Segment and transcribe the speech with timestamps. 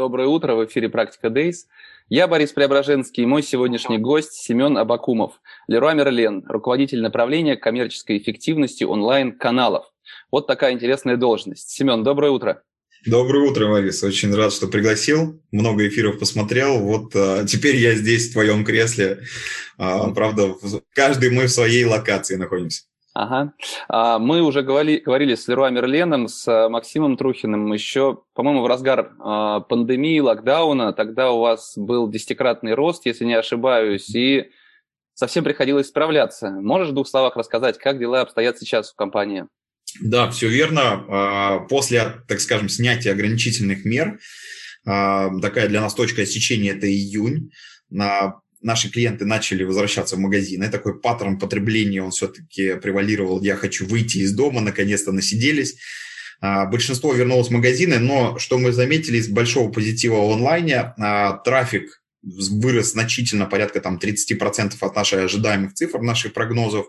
[0.00, 1.66] Доброе утро, в эфире «Практика Days».
[2.08, 8.82] Я Борис Преображенский и мой сегодняшний гость Семен Абакумов, Леруа Мерлен, руководитель направления коммерческой эффективности
[8.82, 9.84] онлайн-каналов.
[10.32, 11.68] Вот такая интересная должность.
[11.68, 12.62] Семен, доброе утро.
[13.04, 14.02] Доброе утро, Борис.
[14.02, 15.38] Очень рад, что пригласил.
[15.52, 16.78] Много эфиров посмотрел.
[16.78, 19.24] Вот а, теперь я здесь, в твоем кресле.
[19.76, 20.54] А, правда,
[20.94, 22.84] каждый мы в своей локации находимся.
[23.12, 23.54] Ага.
[23.88, 28.66] А, мы уже говорили, говорили с Леруа Мерленом, с а, Максимом Трухиным еще, по-моему, в
[28.66, 30.92] разгар а, пандемии, локдауна.
[30.92, 34.50] Тогда у вас был десятикратный рост, если не ошибаюсь, и
[35.14, 36.50] совсем приходилось справляться.
[36.50, 39.46] Можешь в двух словах рассказать, как дела обстоят сейчас в компании?
[40.00, 41.66] Да, все верно.
[41.68, 44.20] После, так скажем, снятия ограничительных мер,
[44.84, 47.50] такая для нас точка отсечения– это июнь.
[48.62, 50.68] На наши клиенты начали возвращаться в магазины.
[50.68, 53.42] Такой паттерн потребления, он все-таки превалировал.
[53.42, 55.76] Я хочу выйти из дома, наконец-то насиделись.
[56.40, 61.38] А, большинство вернулось в магазины, но что мы заметили из большого позитива в онлайне, а,
[61.38, 66.86] трафик вырос значительно, порядка там 30% от наших ожидаемых цифр, наших прогнозов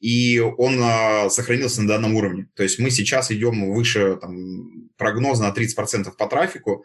[0.00, 2.48] и он а, сохранился на данном уровне.
[2.56, 6.84] То есть мы сейчас идем выше там, прогноза на 30% по трафику.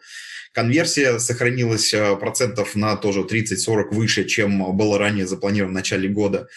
[0.52, 6.48] Конверсия сохранилась а, процентов на тоже 30-40 выше, чем было ранее запланировано в начале года.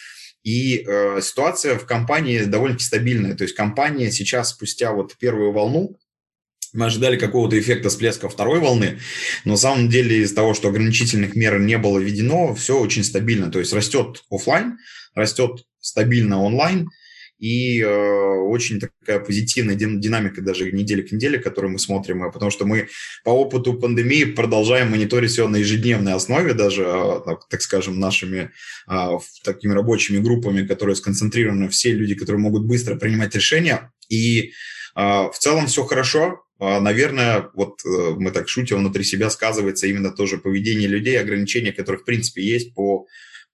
[0.42, 3.34] И э, ситуация в компании довольно-таки стабильная.
[3.34, 5.98] То есть компания сейчас, спустя вот первую волну,
[6.72, 9.00] мы ожидали какого-то эффекта всплеска второй волны,
[9.44, 13.50] но на самом деле из-за того, что ограничительных мер не было введено, все очень стабильно.
[13.50, 14.78] То есть растет офлайн,
[15.14, 16.88] растет стабильно онлайн,
[17.40, 22.50] и э, очень такая позитивная динамика даже недели к неделе, которую мы смотрим, э, потому
[22.50, 22.88] что мы
[23.24, 28.50] по опыту пандемии продолжаем мониторить все на ежедневной основе, даже, э, так, так скажем, нашими
[28.88, 29.08] э,
[29.42, 34.52] такими рабочими группами, которые сконцентрированы все люди, которые могут быстро принимать решения, и
[34.94, 40.10] э, в целом все хорошо, э, Наверное, вот мы так шутим, внутри себя сказывается именно
[40.10, 43.06] тоже поведение людей, ограничения, которые, в принципе, есть по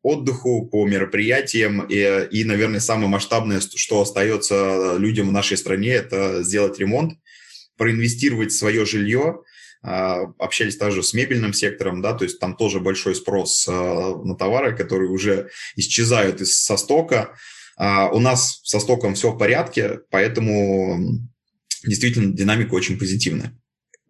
[0.06, 1.86] отдыху, по мероприятиям.
[1.88, 7.18] И, и, наверное, самое масштабное, что остается людям в нашей стране, это сделать ремонт,
[7.76, 9.40] проинвестировать в свое жилье.
[9.82, 14.34] А, общались также с мебельным сектором, да, то есть там тоже большой спрос а, на
[14.34, 17.34] товары, которые уже исчезают из со стока.
[17.76, 21.20] А, у нас со стоком все в порядке, поэтому
[21.84, 23.52] действительно динамика очень позитивная.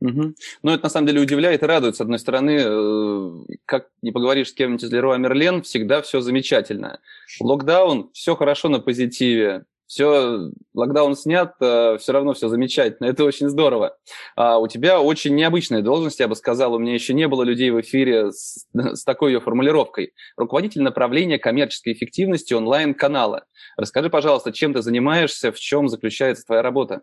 [0.01, 0.35] Угу.
[0.63, 1.97] Ну, это на самом деле удивляет и радует.
[1.97, 3.31] С одной стороны, э,
[3.65, 7.01] как не поговоришь с кем-нибудь из Леруа Мерлен, всегда все замечательно.
[7.41, 9.65] Локдаун, все хорошо на позитиве.
[9.87, 13.07] Все, локдаун снят, э, все равно все замечательно.
[13.07, 13.97] Это очень здорово.
[14.35, 16.75] А у тебя очень необычная должность, я бы сказал.
[16.75, 20.13] У меня еще не было людей в эфире с, с такой ее формулировкой.
[20.37, 23.45] Руководитель направления коммерческой эффективности онлайн-канала.
[23.77, 27.03] Расскажи, пожалуйста, чем ты занимаешься, в чем заключается твоя работа?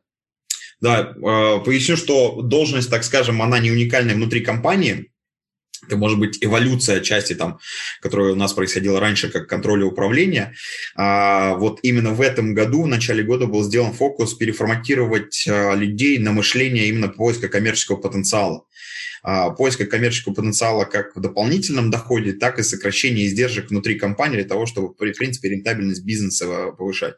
[0.83, 5.11] Да, а, поясню, что должность, так скажем, она не уникальная внутри компании.
[5.87, 7.59] Это может быть эволюция части, там,
[8.01, 10.53] которая у нас происходила раньше, как контроля управления.
[10.97, 16.17] А вот именно в этом году, в начале года, был сделан фокус переформатировать а, людей
[16.17, 18.65] на мышление именно поиска коммерческого потенциала
[19.57, 24.65] поиска коммерческого потенциала как в дополнительном доходе, так и сокращение издержек внутри компании для того,
[24.65, 27.15] чтобы, в принципе, рентабельность бизнеса повышать.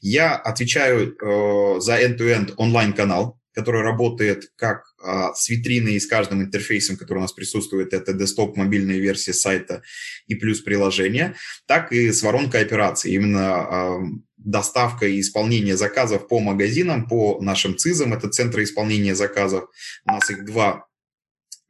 [0.00, 6.42] Я отвечаю э, за end-to-end онлайн-канал, который работает как э, с витриной и с каждым
[6.42, 9.82] интерфейсом, который у нас присутствует, это десктоп, мобильная версия сайта
[10.26, 11.36] и плюс приложение,
[11.66, 13.12] так и с воронкой операций.
[13.12, 13.98] Именно э,
[14.36, 19.64] доставка и исполнение заказов по магазинам, по нашим ЦИЗам, это центры исполнения заказов.
[20.04, 20.86] У нас их два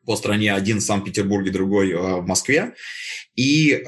[0.07, 2.75] по стране, один в Санкт-Петербурге, другой э, в Москве.
[3.37, 3.85] И э,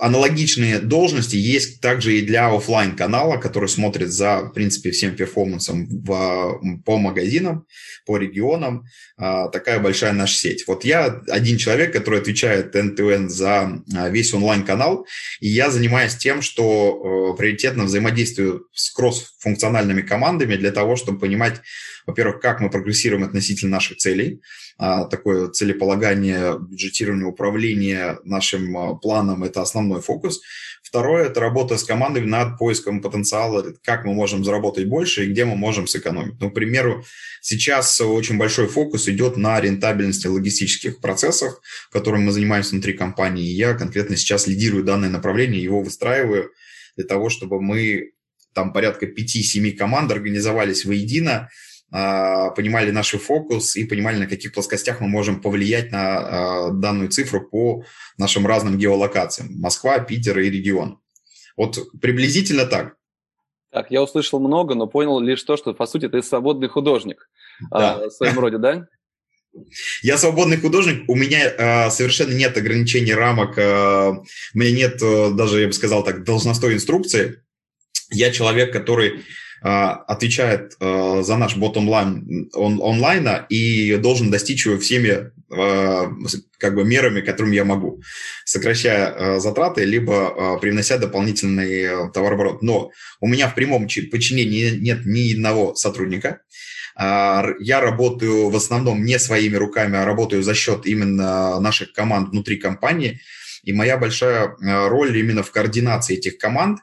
[0.00, 5.86] аналогичные должности есть также и для офлайн канала, который смотрит за, в принципе, всем перформансом
[5.86, 7.66] в, по магазинам,
[8.04, 8.84] по регионам.
[9.18, 10.64] Э, такая большая наша сеть.
[10.66, 15.06] Вот я один человек, который отвечает end-to-end за э, весь онлайн-канал,
[15.40, 21.62] и я занимаюсь тем, что э, приоритетно взаимодействую с кросс-функциональными командами для того, чтобы понимать,
[22.06, 24.42] во-первых, как мы прогрессируем относительно наших целей,
[24.78, 30.40] э, такое целеполагание, бюджетирование, управление нашим рабочим планом– это основной фокус.
[30.82, 35.44] Второе– это работа с командой над поиском потенциала, как мы можем заработать больше и где
[35.44, 36.40] мы можем сэкономить.
[36.40, 37.04] Ну, к примеру,
[37.40, 41.60] сейчас очень большой фокус идет на рентабельности логистических процессов,
[41.90, 43.44] которым мы занимаемся внутри компании.
[43.44, 46.50] И я конкретно сейчас лидирую данное направление, его выстраиваю
[46.96, 48.12] для того, чтобы мы
[48.54, 51.48] там порядка 5-7 команд организовались воедино, а,
[51.90, 57.40] понимали наш фокус и понимали, на каких плоскостях мы можем повлиять на а, данную цифру
[57.48, 57.84] по
[58.18, 59.60] нашим разным геолокациям.
[59.60, 60.98] Москва, Питер и регион.
[61.56, 62.96] Вот приблизительно так.
[63.70, 67.28] Так, я услышал много, но понял лишь то, что, по сути, ты свободный художник
[67.70, 67.94] да.
[67.94, 68.86] а, в своем роде, да?
[70.02, 75.30] Я свободный художник, у меня э, совершенно нет ограничений рамок, э, у меня нет э,
[75.30, 77.42] даже, я бы сказал так, должностной инструкции.
[78.10, 79.22] Я человек, который а,
[79.64, 86.12] отвечает а, за наш bottom line он, онлайна и должен достичь его всеми а,
[86.58, 88.02] как бы мерами, которыми я могу,
[88.44, 92.62] сокращая затраты, либо привнося дополнительный товарооборот.
[92.62, 92.90] Но
[93.20, 96.40] у меня в прямом подчинении нет ни одного сотрудника.
[96.96, 102.56] Я работаю в основном не своими руками, а работаю за счет именно наших команд внутри
[102.56, 103.20] компании.
[103.62, 106.80] И моя большая роль именно в координации этих команд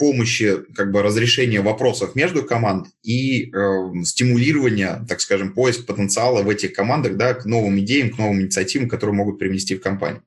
[0.00, 6.48] помощи, как бы разрешения вопросов между команд и э, стимулирования, так скажем, поиск потенциала в
[6.48, 10.22] этих командах, да, к новым идеям, к новым инициативам, которые могут привнести в компанию.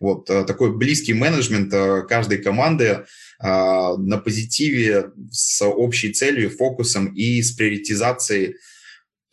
[0.00, 3.04] Вот э, такой близкий менеджмент э, каждой команды э,
[3.42, 8.54] на позитиве с общей целью, фокусом и с приоритизацией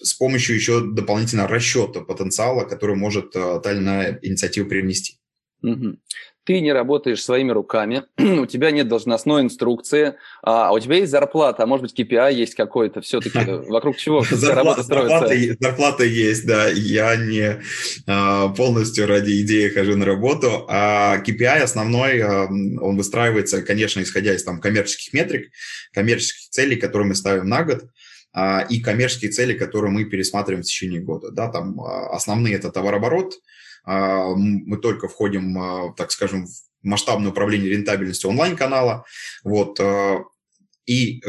[0.02, 5.20] с помощью еще дополнительного расчета потенциала, который может та или иная инициатива привнести.
[5.64, 5.98] Угу
[6.50, 11.12] ты не работаешь своими руками, у тебя нет должностной инструкции, а, а у тебя есть
[11.12, 13.38] зарплата, а может быть KPI есть какой-то, все-таки
[13.70, 15.28] вокруг чего работа строится?
[15.60, 17.62] Зарплата есть, да, я не
[18.08, 24.34] а, полностью ради идеи хожу на работу, а KPI основной, а, он выстраивается, конечно, исходя
[24.34, 25.52] из там коммерческих метрик,
[25.94, 27.84] коммерческих целей, которые мы ставим на год,
[28.70, 31.32] и коммерческие цели, которые мы пересматриваем в течение года.
[31.32, 33.34] Да, там основные это товарооборот,
[34.36, 36.52] мы только входим, а, так скажем, в
[36.84, 39.06] масштабное управление рентабельностью онлайн-канала.
[39.44, 39.80] Вот.
[39.80, 40.24] А,
[40.86, 41.22] и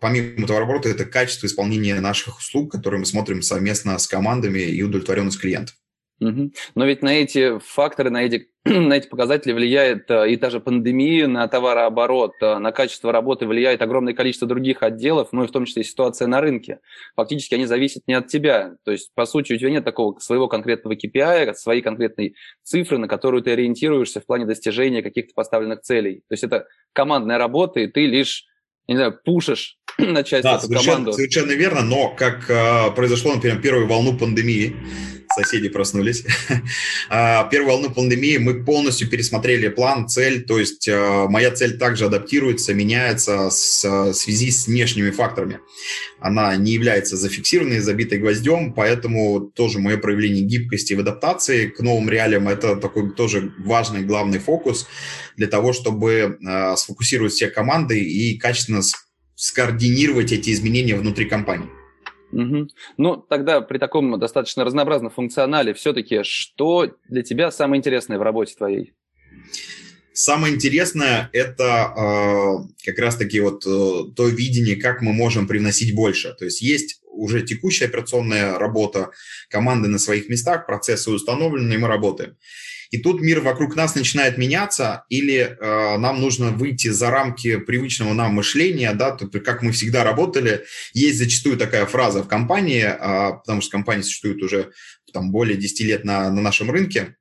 [0.00, 5.38] помимо товарооборота, это качество исполнения наших услуг, которые мы смотрим совместно с командами и удовлетворенность
[5.38, 5.76] клиентов.
[6.20, 6.50] Угу.
[6.74, 10.58] Но ведь на эти факторы, на эти, на эти показатели влияет э, и та же
[10.58, 15.52] пандемия, на товарооборот, э, на качество работы влияет огромное количество других отделов, ну и в
[15.52, 16.80] том числе ситуация на рынке.
[17.14, 18.74] Фактически они зависят не от тебя.
[18.84, 22.34] То есть, по сути, у тебя нет такого своего конкретного KPI, своей конкретной
[22.64, 26.22] цифры, на которую ты ориентируешься в плане достижения каких-то поставленных целей.
[26.28, 28.44] То есть это командная работа, и ты лишь
[28.88, 31.12] не знаю, пушишь на часть да, эту совершенно, команду.
[31.12, 34.74] Совершенно верно, но как э, произошло, например, первую волну пандемии,
[35.34, 36.24] соседи проснулись.
[37.10, 42.06] А, первую волну пандемии мы полностью пересмотрели план, цель, то есть а, моя цель также
[42.06, 45.60] адаптируется, меняется в связи с внешними факторами.
[46.20, 52.10] Она не является зафиксированной, забитой гвоздем, поэтому тоже мое проявление гибкости в адаптации к новым
[52.10, 54.86] реалиям– это такой тоже важный, главный фокус
[55.36, 58.82] для того, чтобы а, сфокусировать все команды и качественно
[59.34, 61.77] скоординировать эти изменения внутри компании.
[62.32, 62.68] Угу.
[62.98, 68.54] Ну, тогда при таком достаточно разнообразном функционале все-таки что для тебя самое интересное в работе
[68.56, 68.92] твоей?
[70.12, 76.34] Самое интересное– это э, как раз-таки вот э, то видение, как мы можем привносить больше.
[76.34, 79.10] То есть есть уже текущая операционная работа,
[79.48, 82.36] команды на своих местах, процессы установлены, и мы работаем.
[82.90, 88.14] И тут мир вокруг нас начинает меняться, или э, нам нужно выйти за рамки привычного
[88.14, 90.64] нам мышления, да, то, как мы всегда работали.
[90.94, 94.72] Есть зачастую такая фраза в компании, э, потому что компания существует уже
[95.12, 97.16] там, более 10 лет на, на нашем рынке,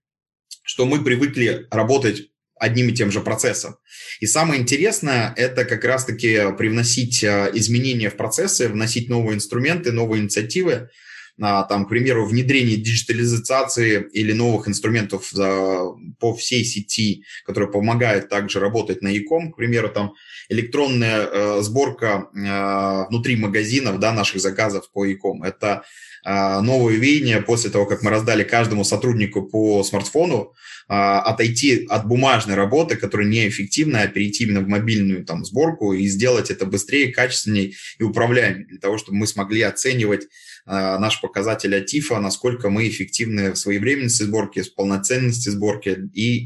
[0.63, 3.77] что мы привыкли работать одним и тем же процессом.
[4.19, 10.23] И самое интересное– это как раз-таки привносить э, изменения в процессы, вносить новые инструменты, новые
[10.23, 10.89] инициативы,
[11.39, 19.01] там, к примеру, внедрение диджитализации или новых инструментов по всей сети, которые помогают также работать
[19.01, 20.13] на e-com, к примеру, там
[20.49, 25.43] электронная э, сборка э, внутри магазинов да, наших заказов по e-com.
[25.43, 25.83] Это
[26.25, 30.53] новое веяние после того, как мы раздали каждому сотруднику по смартфону,
[30.87, 36.49] отойти от бумажной работы, которая неэффективна, а перейти именно в мобильную там, сборку и сделать
[36.49, 40.27] это быстрее, качественнее и управляемее, для того, чтобы мы смогли оценивать
[40.67, 46.45] Э, наш показатель АТИФа, насколько мы эффективны в своевременности сборки, в полноценности сборки и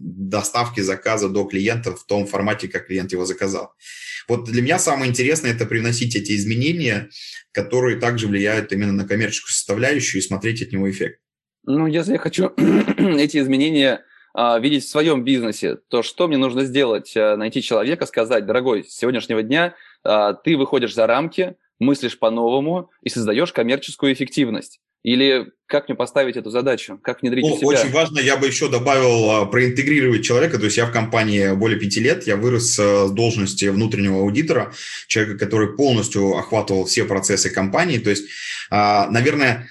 [0.00, 3.72] доставки заказа до клиента в том формате, как клиент его заказал.
[4.26, 7.10] Вот для меня самое интересное– это приносить эти изменения,
[7.52, 11.20] которые также влияют именно на коммерческую составляющую и смотреть от него эффект.
[11.66, 12.52] Ну, если я хочу
[12.96, 17.16] эти изменения а, видеть в своем бизнесе, то что мне нужно сделать?
[17.16, 22.90] А, найти человека, сказать, дорогой, с сегодняшнего дня а, ты выходишь за рамки, мыслишь по-новому
[23.02, 24.80] и создаешь коммерческую эффективность.
[25.04, 26.98] Или как мне поставить эту задачу?
[27.02, 27.68] Как внедрить ну, себя?
[27.68, 30.58] Очень важно, я бы еще добавил а, проинтегрировать человека.
[30.58, 34.72] То есть я в компании более пяти лет, я вырос с должности внутреннего аудитора,
[35.06, 37.98] человека, который полностью охватывал все процессы компании.
[37.98, 38.24] То есть,
[38.70, 39.68] а, наверное,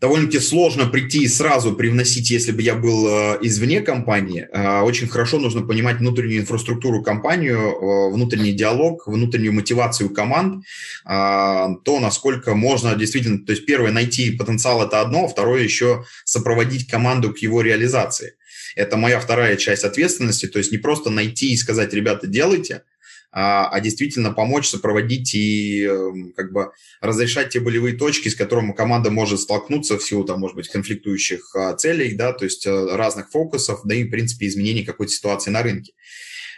[0.00, 4.46] довольно-таки сложно прийти и сразу привносить, если бы я был э, извне компании.
[4.52, 10.64] Э, очень хорошо нужно понимать внутреннюю инфраструктуру компанию, э, внутренний диалог, внутреннюю мотивацию команд,
[11.04, 17.32] то, насколько можно действительно, то есть первое, найти потенциал– это одно, второе еще сопроводить команду
[17.32, 18.34] к его реализации.
[18.74, 22.82] Это моя вторая часть ответственности, то есть не просто найти и сказать, ребята, делайте–
[23.38, 26.70] а, а действительно помочь сопроводить и эм, как бы
[27.02, 31.54] разрешать те болевые точки, с которыми команда может столкнуться в силу, там, может быть, конфликтующих
[31.54, 35.50] а, целей, да, то есть э, разных фокусов, да и, в принципе, изменений какой-то ситуации
[35.50, 35.92] на рынке.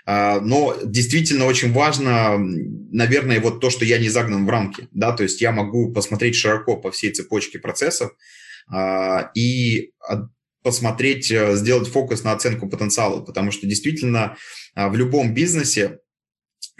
[0.07, 5.11] А, но действительно очень важно, наверное, вот то, что я не загнан в рамки, да,
[5.11, 8.13] то есть я могу посмотреть широко по всей цепочке процессов
[9.35, 9.91] и
[10.63, 14.37] посмотреть, э, сделать фокус на оценку потенциала, потому что действительно
[14.77, 15.99] в любом бизнесе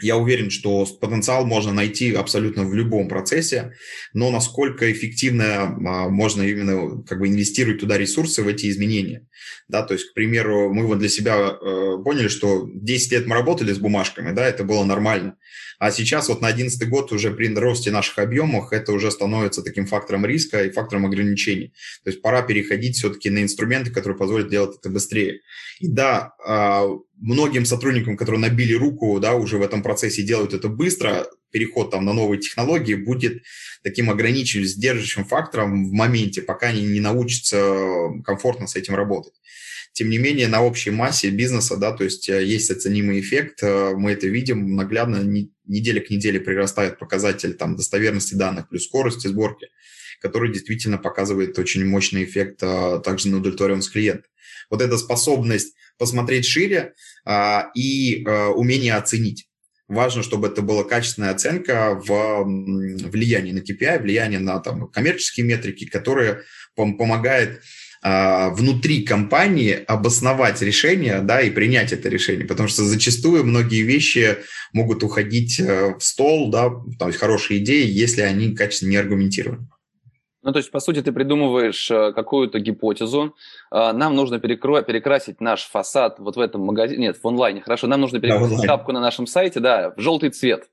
[0.01, 3.73] я уверен, что потенциал можно найти абсолютно в любом процессе,
[4.13, 9.27] но насколько эффективно а, можно именно как бы инвестировать туда ресурсы в эти изменения.
[9.67, 13.35] Да, то есть, к примеру, мы вот для себя э, поняли, что 10 лет мы
[13.35, 15.35] работали с бумажками, да, это было нормально.
[15.79, 19.85] А сейчас вот на 2011 год уже при росте наших объемов это уже становится таким
[19.85, 21.73] фактором риска и фактором ограничений.
[22.03, 25.39] То есть пора переходить все-таки на инструменты, которые позволят делать это быстрее.
[25.79, 26.85] И да, а,
[27.19, 32.05] многим сотрудникам, которые набили руку, да, уже в этом процессе делают это быстро, переход там
[32.05, 33.43] на новые технологии будет
[33.83, 39.33] таким ограничивающим, сдерживающим фактором в моменте, пока они не научатся комфортно с этим работать.
[39.93, 43.93] Тем не менее, на общей массе бизнеса, да, то есть э, есть оценимый эффект, э,
[43.95, 45.17] мы это видим наглядно,
[45.65, 49.67] неделя к неделе прирастает показатель там, достоверности данных плюс скорости сборки,
[50.21, 54.23] который действительно показывает очень мощный эффект э, также на удовлетворенность клиента.
[54.69, 56.93] Вот эта способность посмотреть шире
[57.25, 59.47] а, и а, умение оценить.
[59.87, 65.85] Важно, чтобы это была качественная оценка в влиянии на KPI, влияние на там, коммерческие метрики,
[65.85, 66.43] которые
[66.77, 67.61] пом- помогает
[68.01, 74.37] а, внутри компании обосновать решение, да, и принять это решение, потому что зачастую многие вещи
[74.71, 79.67] могут уходить э, в стол, да, то есть хорошие идеи, если они качественно не аргументированы.
[80.41, 83.35] Ну, то есть, по сути, ты придумываешь э, какую-то гипотезу,
[83.71, 87.87] э, нам нужно перекро- перекрасить наш фасад вот в этом магазине, нет, в онлайне, хорошо,
[87.87, 90.69] нам нужно перекрасить да, шапку на нашем сайте, да, в желтый цвет.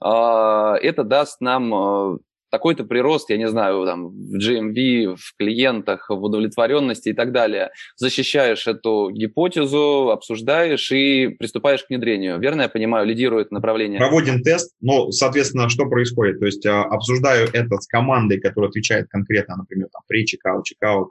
[0.00, 7.10] Это даст нам такой-то прирост, я не знаю, там, в GMV, в клиентах, в удовлетворенности
[7.10, 7.70] и так далее.
[7.96, 12.38] Защищаешь эту гипотезу, обсуждаешь и приступаешь к внедрению.
[12.38, 13.98] Верно я понимаю, лидирует направление?
[13.98, 16.40] Проводим тест, но, соответственно, что происходит?
[16.40, 21.10] То есть а, обсуждаю это с командой, которая отвечает конкретно, например, там, при чекаут, чекаут,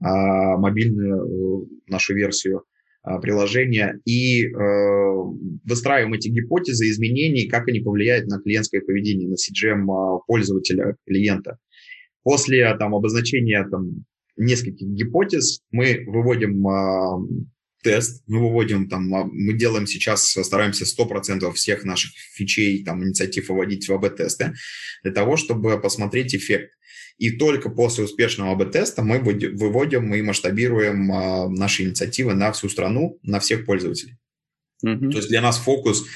[0.00, 2.64] мобильную э, нашу версию,
[3.02, 4.50] приложения и э,
[5.64, 11.58] выстраиваем эти гипотезы изменений, как они повлияют на клиентское поведение, на CGM а, пользователя, клиента.
[12.22, 14.04] После там, обозначения там,
[14.36, 17.46] нескольких гипотез мы выводим э,
[17.82, 23.88] тест, мы выводим там, мы делаем сейчас, стараемся 100% всех наших фичей, там, инициатив выводить
[23.88, 24.54] в АБ-тесты,
[25.02, 26.72] для того, чтобы посмотреть эффект.
[27.20, 33.18] И только после успешного АБ-теста мы выводим и масштабируем а, наши инициативы на всю страну,
[33.22, 34.16] на всех пользователей.
[34.82, 35.10] Mm-hmm.
[35.10, 36.06] То есть для нас фокус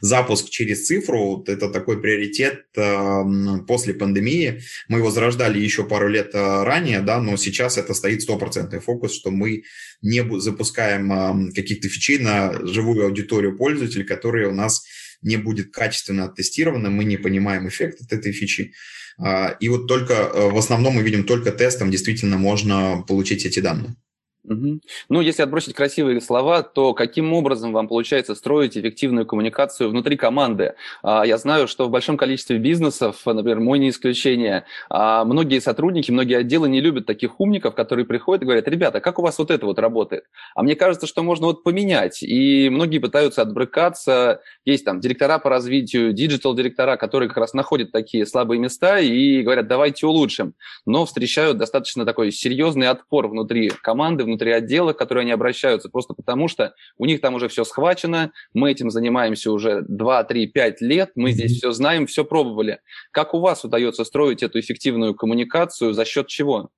[0.00, 3.22] запуск через цифру это такой приоритет э,
[3.66, 4.62] после пандемии.
[4.88, 9.14] Мы его зарождали еще пару лет э, ранее, да, но сейчас это стоит стопроцентный фокус,
[9.14, 9.64] что мы
[10.00, 14.86] не запускаем э, каких-то фичей на живую аудиторию пользователей, которые у нас
[15.20, 18.72] не будет качественно оттестированы, мы не понимаем эффект от этой фичи.
[19.18, 23.60] А, и вот только э, в основном мы видим только тестом действительно можно получить эти
[23.60, 23.96] данные.
[24.46, 24.80] Угу.
[25.08, 30.74] Ну, если отбросить красивые слова, то каким образом вам получается строить эффективную коммуникацию внутри команды?
[31.02, 36.10] А, я знаю, что в большом количестве бизнесов, например, мой не исключение, а, многие сотрудники,
[36.10, 39.50] многие отделы не любят таких умников, которые приходят и говорят, ребята, как у вас вот
[39.50, 40.24] это вот работает?
[40.54, 42.22] А мне кажется, что можно вот поменять.
[42.22, 44.42] И многие пытаются отбрыкаться.
[44.66, 49.68] Есть там директора по развитию, digital-директора, которые как раз находят такие слабые места и говорят,
[49.68, 50.52] давайте улучшим.
[50.84, 56.14] Но встречают достаточно такой серьезный отпор внутри команды, внутри отдела, к которой они обращаются, просто
[56.14, 60.80] потому что у них там уже все схвачено, мы этим занимаемся уже 2, 3, 5
[60.80, 62.80] лет, мы здесь все знаем, все пробовали.
[63.12, 66.70] Как у вас удается строить эту эффективную коммуникацию, за счет чего?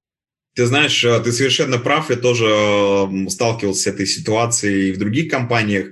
[0.55, 2.47] Ты знаешь, э, ты совершенно прав, я тоже
[3.29, 5.89] сталкивался с этой ситуацией и в других компаниях.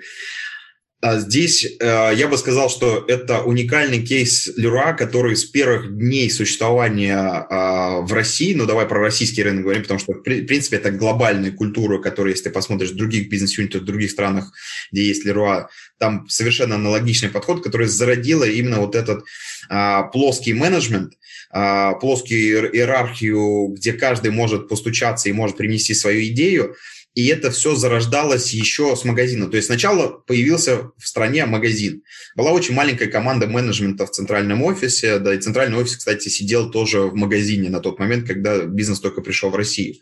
[1.05, 6.31] А здесь э, я бы сказал, что это уникальный кейс Леруа, который с первых дней
[6.31, 10.91] существования а, в России, ну давай про российский рынок говорим, потому что в принципе это
[10.91, 14.51] глобальная культура, которая, если ты посмотришь в других бизнес-юнитах, в других странах,
[14.93, 15.69] где есть Леруа,
[15.99, 19.25] там совершенно аналогичный подход, который зародила именно вот этот
[19.69, 21.13] а, плоский менеджмент,
[21.51, 26.75] плоскую иерархию, где каждый может постучаться и может принести свою идею,
[27.15, 29.49] и это все зарождалось еще с магазина.
[29.49, 32.03] То есть сначала появился в стране магазин.
[32.35, 37.03] Была очень маленькая команда менеджмента в центральном офисе, да, и центральный офис, кстати, сидел тоже
[37.03, 39.95] в магазине на тот момент, когда бизнес только пришел в Россию.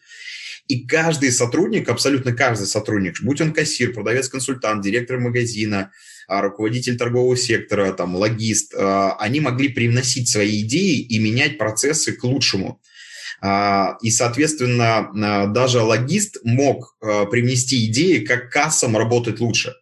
[0.69, 5.90] И каждый сотрудник, абсолютно каждый сотрудник, будь он кассир, продавец-консультант, директор магазина,
[6.28, 12.12] а, руководитель торгового сектора, там, логист, а, они могли привносить свои идеи и менять процессы
[12.12, 12.81] к лучшему.
[13.44, 19.75] А, и, соответственно, а, даже логист мог а, привнести идеи, как кассам работать лучше.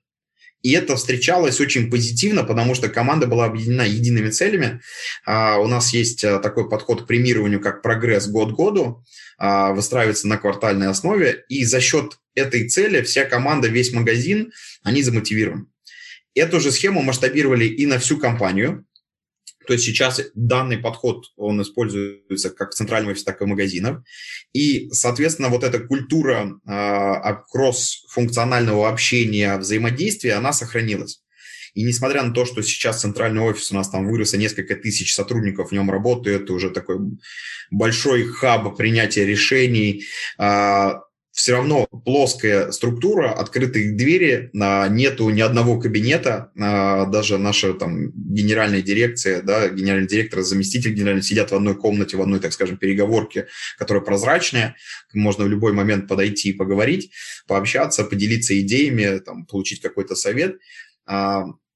[0.63, 4.83] И это встречалось очень позитивно, потому что команда была объединена едиными целями.
[5.27, 9.03] У нас есть такой подход к премированию, как прогресс год году,
[9.39, 14.53] выстраивается на квартальной основе, и за счет этой цели вся команда, весь магазин,
[14.83, 15.65] они замотивированы.
[16.35, 18.85] Эту же схему масштабировали и на всю компанию,
[19.71, 24.03] то есть сейчас данный подход, он используется как в центральном офисе, так и в магазинах.
[24.53, 31.23] И, соответственно, вот эта культура э, кросс-функционального общения, взаимодействия, она сохранилась.
[31.75, 35.15] И несмотря на то, что сейчас центральный офис у нас там вырос, и несколько тысяч
[35.15, 36.99] сотрудников в нем работают, это уже такой
[37.71, 40.03] большой хаб принятия решений,
[40.37, 41.03] а,
[41.41, 48.83] все равно плоская структура, открытые двери, нету ни одного кабинета, а, даже наша там генеральная
[48.83, 53.47] дирекция, да, генеральный директор, заместитель генерального сидят в одной комнате, в одной, так скажем, переговорке,
[53.79, 54.77] которая прозрачная,
[55.15, 57.11] можно в любой момент подойти и поговорить,
[57.47, 60.59] пообщаться, поделиться идеями, там, получить какой-то совет.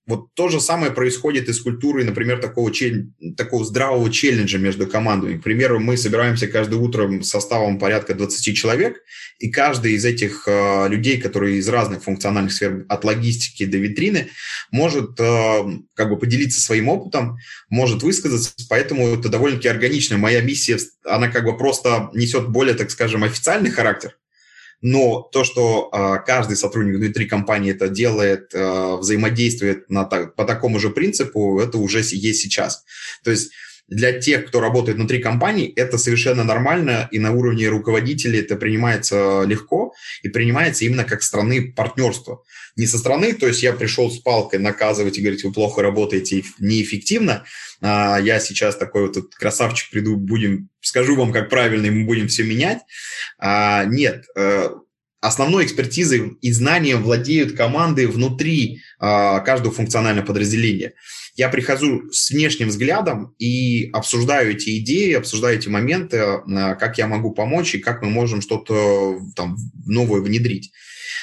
[0.06, 3.06] Вот то же самое происходит и с культурой, например, такого, чель...
[3.38, 5.38] такого здравого челленджа между командами.
[5.38, 9.02] К примеру, мы собираемся каждое утро составом порядка 20 человек,
[9.38, 14.28] и каждый из этих э, людей, которые из разных функциональных сфер, от логистики до витрины,
[14.70, 15.62] может э,
[15.94, 17.38] как бы поделиться своим опытом,
[17.70, 20.18] может высказаться, поэтому это довольно-таки органично.
[20.18, 24.18] Моя миссия, она как бы просто несет более, так скажем, официальный характер,
[24.84, 30.78] но то, что э, каждый сотрудник внутри компании это делает, э, взаимодействует на, по такому
[30.78, 32.84] же принципу, это уже есть сейчас.
[33.24, 33.50] То есть
[33.88, 39.44] для тех, кто работает внутри компании, это совершенно нормально, и на уровне руководителей это принимается
[39.44, 39.92] легко,
[40.22, 42.42] и принимается именно как страны партнерства.
[42.76, 46.42] Не со стороны, то есть я пришел с палкой наказывать и говорить, вы плохо работаете,
[46.58, 47.44] неэффективно,
[47.80, 52.28] а я сейчас такой вот красавчик приду, будем, скажу вам, как правильно, и мы будем
[52.28, 52.78] все менять.
[53.38, 54.70] А, нет, э,
[55.20, 60.94] основной экспертизой и знанием владеют команды внутри а, каждого функционального подразделения.
[61.34, 67.08] Я прихожу с внешним взглядом и обсуждаю эти идеи, обсуждаю эти моменты, а, как я
[67.08, 70.72] могу помочь и как мы можем что-то там новое внедрить.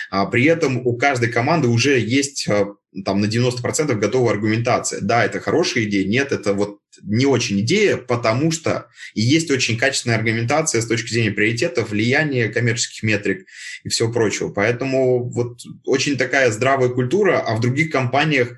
[0.10, 2.68] А, при этом у каждой команды уже есть а,
[3.06, 5.00] там на 90% готовая аргументация.
[5.00, 9.78] Да, это хорошая идея, нет, это вот не очень идея, потому что и есть очень
[9.78, 13.46] качественная аргументация с точки зрения приоритетов, влияния коммерческих метрик
[13.86, 14.50] и всего прочего.
[14.50, 18.58] Поэтому вот очень такая здравая культура, а в других компаниях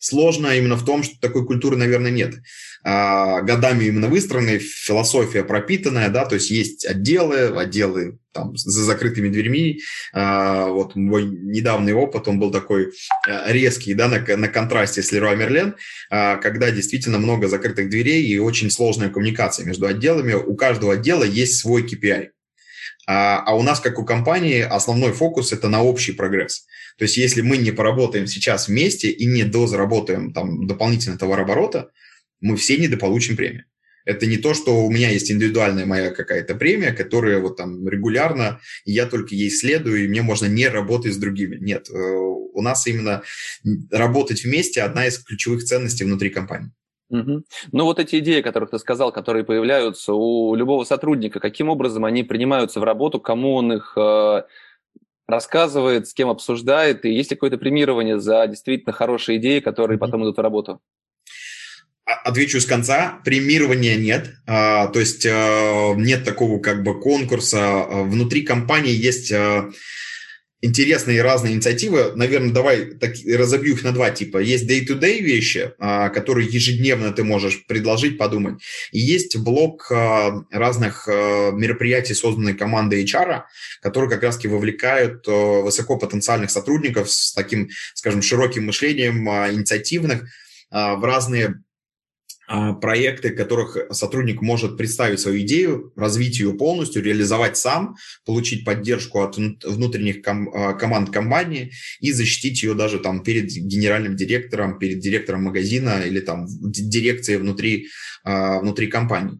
[0.00, 2.34] сложно именно в том, что такой культуры, наверное, нет.
[2.82, 9.28] А, годами именно выстроенная, философия пропитанная, да, то есть есть отделы, отделы там за закрытыми
[9.28, 9.80] дверьми.
[10.12, 12.92] А, вот мой недавний опыт, он был такой
[13.28, 15.76] а, резкий, да, на, на контрасте с Леруа Мерлен,
[16.10, 20.32] а, когда действительно много закрытых дверей и очень сложная коммуникация между отделами.
[20.32, 22.30] У каждого отдела есть свой KPI.
[23.06, 26.66] А, а у нас, как у компании, основной фокус– это на общий прогресс.
[26.98, 31.90] То есть если мы не поработаем сейчас вместе и не дозаработаем там дополнительно товарооборота,
[32.40, 33.64] мы все недополучим премию.
[34.04, 38.60] Это не то, что у меня есть индивидуальная моя какая-то премия, которая вот там регулярно,
[38.84, 41.56] и я только ей следую, и мне можно не работать с другими.
[41.60, 43.22] Нет, э, у нас именно
[43.90, 46.72] работать вместе одна из ключевых ценностей внутри компании.
[47.10, 47.42] Угу.
[47.72, 52.22] Ну вот эти идеи, которых ты сказал, которые появляются у любого сотрудника, каким образом они
[52.22, 54.42] принимаются в работу, кому он их э,
[55.26, 60.00] рассказывает, с кем обсуждает, и есть ли какое-то премирование за действительно хорошие идеи, которые mm-hmm.
[60.00, 60.80] потом идут в работу?
[62.06, 63.20] А, отвечу с конца.
[63.24, 64.30] Премирования нет.
[64.46, 67.86] А, то есть а, нет такого как бы конкурса.
[67.90, 69.32] Внутри компании есть
[70.62, 72.12] интересные разные инициативы.
[72.14, 74.38] Наверное, давай так, разобью их на два типа.
[74.38, 78.62] Есть day-to-day вещи, а, которые ежедневно ты можешь предложить, подумать.
[78.92, 83.42] И есть блок а, разных а, мероприятий, созданной командой HR,
[83.80, 90.24] которые как раз-таки вовлекают высокопотенциальных сотрудников с таким, скажем, широким мышлением, инициативных
[90.70, 91.62] в разные
[92.52, 97.94] а, проекты, которых сотрудник может представить свою идею, развить ее полностью, реализовать сам,
[98.26, 104.16] получить поддержку от внутренних ком- а, команд компании и защитить ее даже там перед генеральным
[104.16, 107.86] директором, перед директором магазина или там дирекцией внутри,
[108.24, 109.38] а, внутри компании.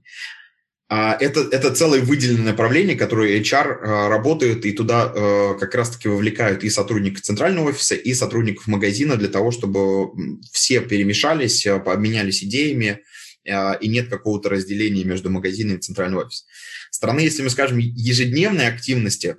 [0.93, 6.09] А, это, это целое выделенное направление, которое HR а, работает, и туда а, как раз-таки
[6.09, 10.11] вовлекают и сотрудников центрального офиса, и сотрудников магазина для того, чтобы
[10.51, 13.03] все перемешались, обменялись идеями,
[13.45, 16.47] и нет какого-то разделения между магазином и центральным офисом.
[16.91, 19.37] Стороны, если мы скажем, ежедневной активности,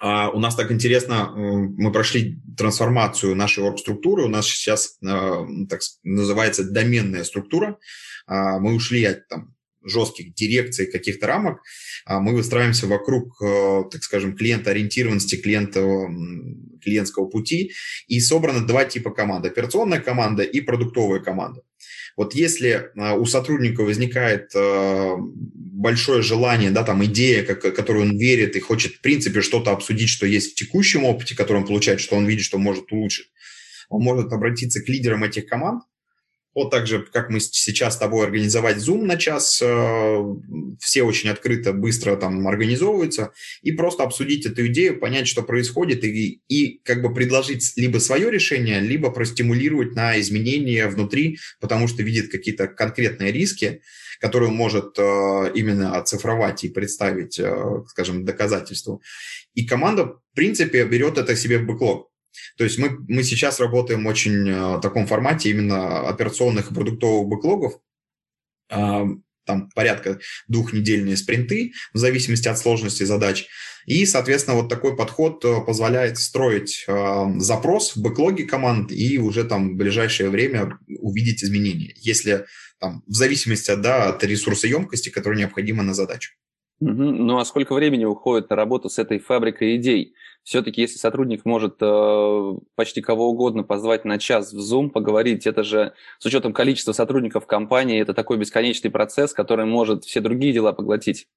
[0.00, 7.24] у нас так интересно, мы прошли трансформацию нашей оргструктуры, у нас сейчас так называется доменная
[7.24, 7.78] структура,
[8.26, 9.51] мы ушли от там,
[9.84, 11.60] жестких дирекций, каких-то рамок,
[12.04, 15.80] а мы выстраиваемся вокруг, э, так скажем, клиента-ориентированности, клиента,
[16.82, 17.72] клиентского пути,
[18.08, 19.46] и собраны два типа команд.
[19.46, 21.62] Операционная команда и продуктовая команда.
[22.16, 28.18] Вот если э, у сотрудника возникает э, большое желание, да, там идея, как, которую он
[28.18, 32.00] верит и хочет, в принципе, что-то обсудить, что есть в текущем опыте, который он получает,
[32.00, 33.26] что он видит, что может улучшить,
[33.88, 35.82] он может обратиться к лидерам этих команд,
[36.54, 40.34] вот так же, как мы сейчас с тобой организовать Zoom на час, э,
[40.80, 46.40] все очень открыто, быстро там организовываются, и просто обсудить эту идею, понять, что происходит, и,
[46.48, 52.30] и как бы предложить либо свое решение, либо простимулировать на изменения внутри, потому что видит
[52.30, 53.80] какие-то конкретные риски,
[54.20, 59.02] которые он может э, именно оцифровать и представить, э, скажем, доказательству.
[59.54, 62.11] И команда, в принципе, берет это себе в бэклог.
[62.56, 67.28] То есть мы, мы сейчас работаем в очень э, таком формате именно операционных и продуктовых
[67.28, 67.78] бэклогов.
[68.70, 69.04] Э,
[69.44, 73.48] там порядка двухнедельные спринты в зависимости от сложности задач.
[73.86, 79.44] И, соответственно, вот такой подход э, позволяет строить э, запрос в бэклоге команд и уже
[79.44, 82.46] там в ближайшее время увидеть изменения, если
[82.78, 86.32] там в зависимости да, от ресурсоемкости, которая необходима на задачу.
[86.80, 90.14] Ну а сколько времени уходит на работу с этой фабрикой идей?
[90.44, 95.62] Все-таки, если сотрудник может э, почти кого угодно позвать на час в Zoom, поговорить, это
[95.62, 100.72] же с учетом количества сотрудников компании, это такой бесконечный процесс, который может все другие дела
[100.72, 101.28] поглотить.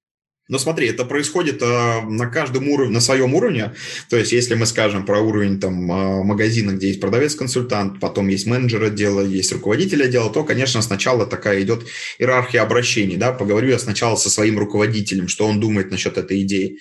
[0.47, 3.73] Но смотри, это происходит э, на каждом уровне, на своем уровне.
[4.11, 8.45] То есть, если мы скажем про уровень там, э, магазина, где есть продавец-консультант, потом есть
[8.45, 11.87] менеджер отдела, есть руководитель отдела, то, конечно, сначала такая идет
[12.19, 13.17] иерархия обращений.
[13.17, 13.31] Да?
[13.31, 16.77] Поговорю я сначала со своим руководителем, что он думает насчет этой идеи.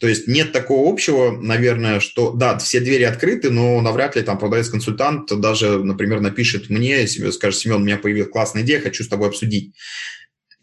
[0.00, 4.38] То есть, нет такого общего, наверное, что, да, все двери открыты, но навряд ли там
[4.38, 9.28] продавец-консультант даже, например, напишет мне, скажет, Семен, у меня появилась классная идея, хочу с тобой
[9.28, 9.72] обсудить.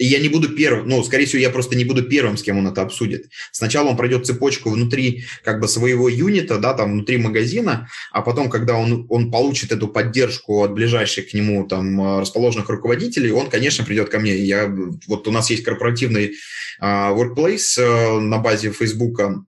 [0.03, 2.67] Я не буду первым, ну, скорее всего, я просто не буду первым, с кем он
[2.67, 3.29] это обсудит.
[3.51, 8.49] Сначала он пройдет цепочку внутри как бы своего юнита, да, там внутри магазина, а потом,
[8.49, 13.51] когда он, он получит эту поддержку от ближайших к нему там э, расположенных руководителей, он,
[13.51, 14.35] конечно, придет ко мне.
[14.37, 16.33] Я, вот у нас есть корпоративный
[16.81, 19.45] uh, workplace uh, на базе Фейсбука,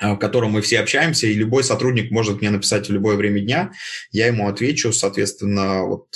[0.00, 3.70] в котором мы все общаемся, и любой сотрудник может мне написать в любое время дня,
[4.10, 6.08] я ему отвечу, соответственно, вот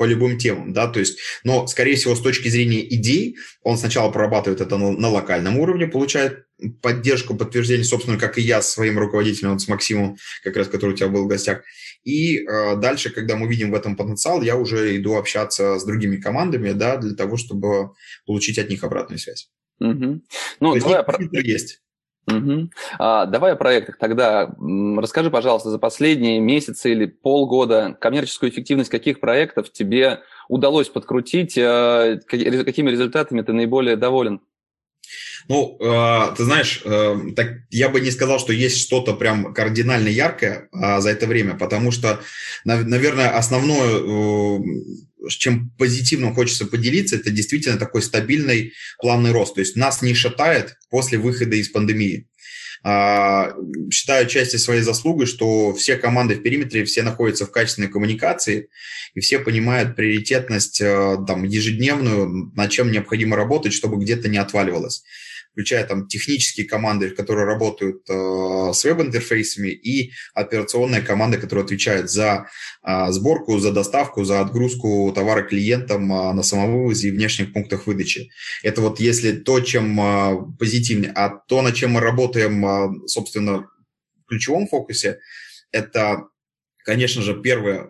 [0.00, 4.10] по любым темам, да, то есть, но, скорее всего, с точки зрения идей, он сначала
[4.10, 6.46] прорабатывает это на, на локальном уровне, получает
[6.80, 10.92] поддержку, подтверждение, собственно, как и я с своим руководителем, вот с Максимом, как раз, который
[10.92, 11.64] у тебя был в гостях.
[12.02, 16.16] И э, дальше, когда мы видим в этом потенциал, я уже иду общаться с другими
[16.16, 17.90] командами, да, для того, чтобы
[18.24, 19.50] получить от них обратную связь.
[19.80, 20.22] Угу.
[20.60, 21.04] Ну, То давай...
[21.30, 21.82] есть, есть.
[22.36, 22.70] Угу.
[22.98, 24.54] А, давай о проектах тогда.
[24.96, 31.58] Расскажи, пожалуйста, за последние месяцы или полгода коммерческую эффективность каких проектов тебе удалось подкрутить?
[31.58, 34.40] А, какими результатами ты наиболее доволен?
[35.48, 40.08] Ну, э, ты знаешь, э, так я бы не сказал, что есть что-то прям кардинально
[40.08, 42.20] яркое э, за это время, потому что,
[42.64, 44.60] на, наверное, основное, э,
[45.28, 49.54] чем позитивно хочется поделиться, это действительно такой стабильный плавный рост.
[49.54, 52.28] То есть нас не шатает после выхода из пандемии.
[52.82, 53.52] А,
[53.90, 58.68] считаю части своей заслугой, что все команды в периметре, все находятся в качественной коммуникации,
[59.14, 65.04] и все понимают приоритетность э, там, ежедневную, над чем необходимо работать, чтобы где-то не отваливалось
[65.52, 72.46] включая там технические команды, которые работают э, с веб-интерфейсами, и операционные команды, которые отвечают за
[72.82, 78.30] э, сборку, за доставку, за отгрузку товара клиентам э, на самовывозе и внешних пунктах выдачи.
[78.62, 83.66] Это вот если то, чем э, позитивнее, а то, над чем мы работаем, э, собственно,
[84.28, 85.18] ключевом фокусе,
[85.72, 86.29] это
[86.84, 87.84] Конечно же, первое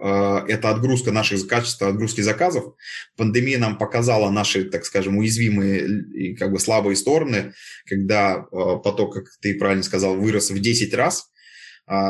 [0.49, 2.75] –это отгрузка наших качеств, отгрузки заказов.
[3.17, 7.55] Пандемия нам показала наши, так скажем, уязвимые и как бы слабые стороны,
[7.87, 11.31] когда поток, как ты правильно сказал, вырос в 10 раз.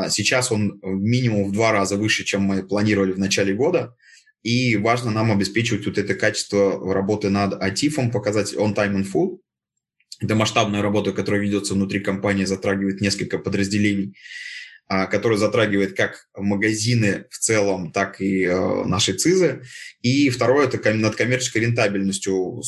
[0.09, 3.95] Сейчас он минимум в два раза выше, чем мы планировали в начале года.
[4.43, 9.39] И важно нам обеспечивать вот это качество работы над ATIF, показать on time and full.
[10.19, 14.15] Это масштабная работа, которая ведется внутри компании, затрагивает несколько подразделений,
[14.93, 19.61] а, которая затрагивает как магазины в целом, так и э, наши ЦИЗы.
[20.01, 22.61] И второе– это над коммерческой рентабельностью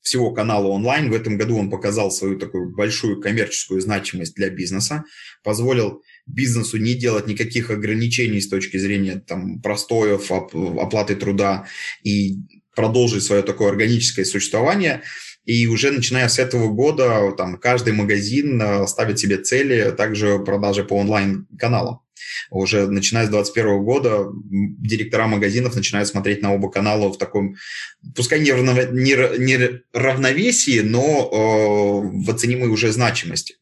[0.00, 1.10] всего канала онлайн.
[1.10, 5.04] В этом году он показал свою такую большую коммерческую значимость для бизнеса,
[5.44, 11.66] позволил бизнесу не делать никаких ограничений с точки зрения там, простоев, оплаты труда
[12.02, 12.38] и
[12.74, 15.02] продолжить свое такое органическое существование.
[15.48, 20.84] И уже начиная с этого года там, каждый магазин э, ставит себе цели также продажи
[20.84, 22.00] по онлайн-каналам.
[22.50, 27.56] Уже начиная с 2021 года директора магазинов начинают смотреть на оба канала в таком,
[28.14, 33.54] пускай не, равно, не, не равновесии, но э, в оценимой уже значимости.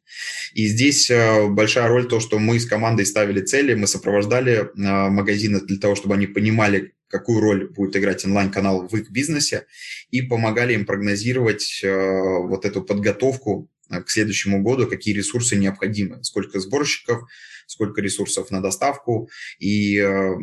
[0.54, 4.66] И здесь э, большая роль то, что мы с командой ставили цели, мы сопровождали э,
[4.74, 9.66] магазины для того, чтобы они понимали, какую роль будет играть онлайн-канал в их бизнесе,
[10.10, 16.58] и помогали им прогнозировать э, вот эту подготовку к следующему году, какие ресурсы необходимы, сколько
[16.58, 17.22] сборщиков,
[17.66, 19.30] сколько ресурсов на доставку.
[19.60, 19.94] И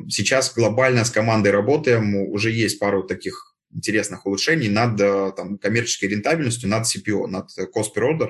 [0.09, 4.97] сейчас глобально с командой работаем, уже есть пару таких интересных улучшений над
[5.35, 8.29] там, коммерческой рентабельностью, над CPO, над cost per order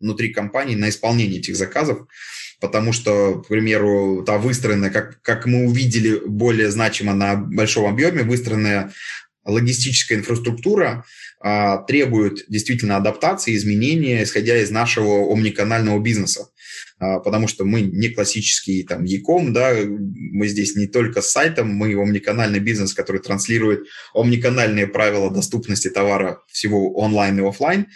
[0.00, 2.06] внутри компании на исполнение этих заказов,
[2.60, 8.22] потому что, к примеру, та выстроенная, как, как мы увидели более значимо на большом объеме,
[8.22, 8.92] выстроенная
[9.44, 11.04] логистическая инфраструктура
[11.40, 16.48] а, требует действительно адаптации, изменения, исходя из нашего омниканального бизнеса.
[16.98, 21.68] А, потому что мы не классический там Яком, да, мы здесь не только с сайтом,
[21.68, 27.86] мы омниканальный бизнес, который транслирует омниканальные правила доступности товара всего онлайн и офлайн.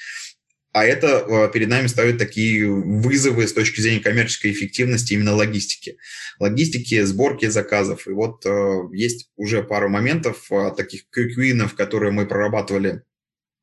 [0.73, 5.99] А это э, перед нами ставит такие вызовы с точки зрения коммерческой эффективности именно логистики.
[6.39, 8.07] Логистики, сборки заказов.
[8.07, 13.03] И вот э, есть уже пару моментов, э, таких квиквинов, которые мы прорабатывали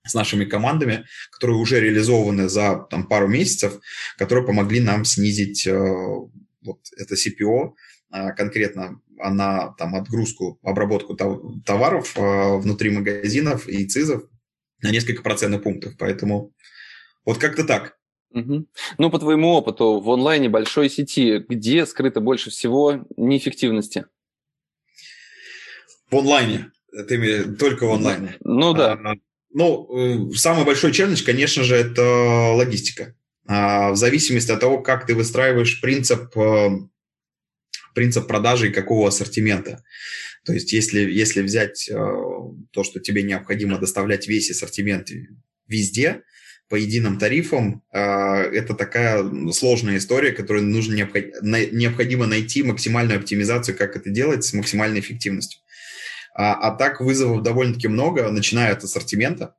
[0.05, 3.79] с нашими командами, которые уже реализованы за там, пару месяцев,
[4.17, 7.73] которые помогли нам снизить вот это CPO,
[8.37, 11.17] конкретно на там, отгрузку, обработку
[11.65, 14.23] товаров внутри магазинов и ЦИЗов
[14.81, 15.95] на несколько процентных пунктов.
[15.97, 16.53] Поэтому
[17.27, 17.97] вот как-то так.
[18.31, 18.67] Угу.
[18.97, 24.05] Ну, по твоему опыту, в онлайне большой сети, где скрыто больше всего неэффективности?
[26.09, 26.71] В онлайне.
[26.93, 28.37] Это только в онлайне.
[28.39, 28.93] Ну да.
[28.93, 29.13] А,
[29.51, 32.01] ну, э, самый большой челлендж, конечно же, это
[32.55, 33.13] логистика.
[33.45, 36.69] А, в зависимости от того, как ты выстраиваешь принцип, э,
[37.93, 39.83] принцип продажи и какого ассортимента.
[40.45, 41.93] То есть, если, если взять э,
[42.71, 45.09] то, что тебе необходимо доставлять весь ассортимент
[45.67, 46.23] везде,
[46.69, 47.83] по единым тарифам.
[47.91, 54.53] А, это такая сложная история, которую нужно необходимо найти максимальную оптимизацию, как это делать с
[54.53, 55.61] максимальной эффективностью.
[56.35, 59.55] А, а так вызовов довольно-таки много, начиная от ассортимента,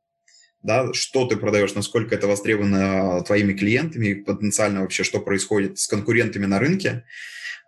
[0.62, 6.46] да, что ты продаешь, насколько это востребовано твоими клиентами, потенциально вообще, что происходит с конкурентами
[6.46, 7.04] на рынке.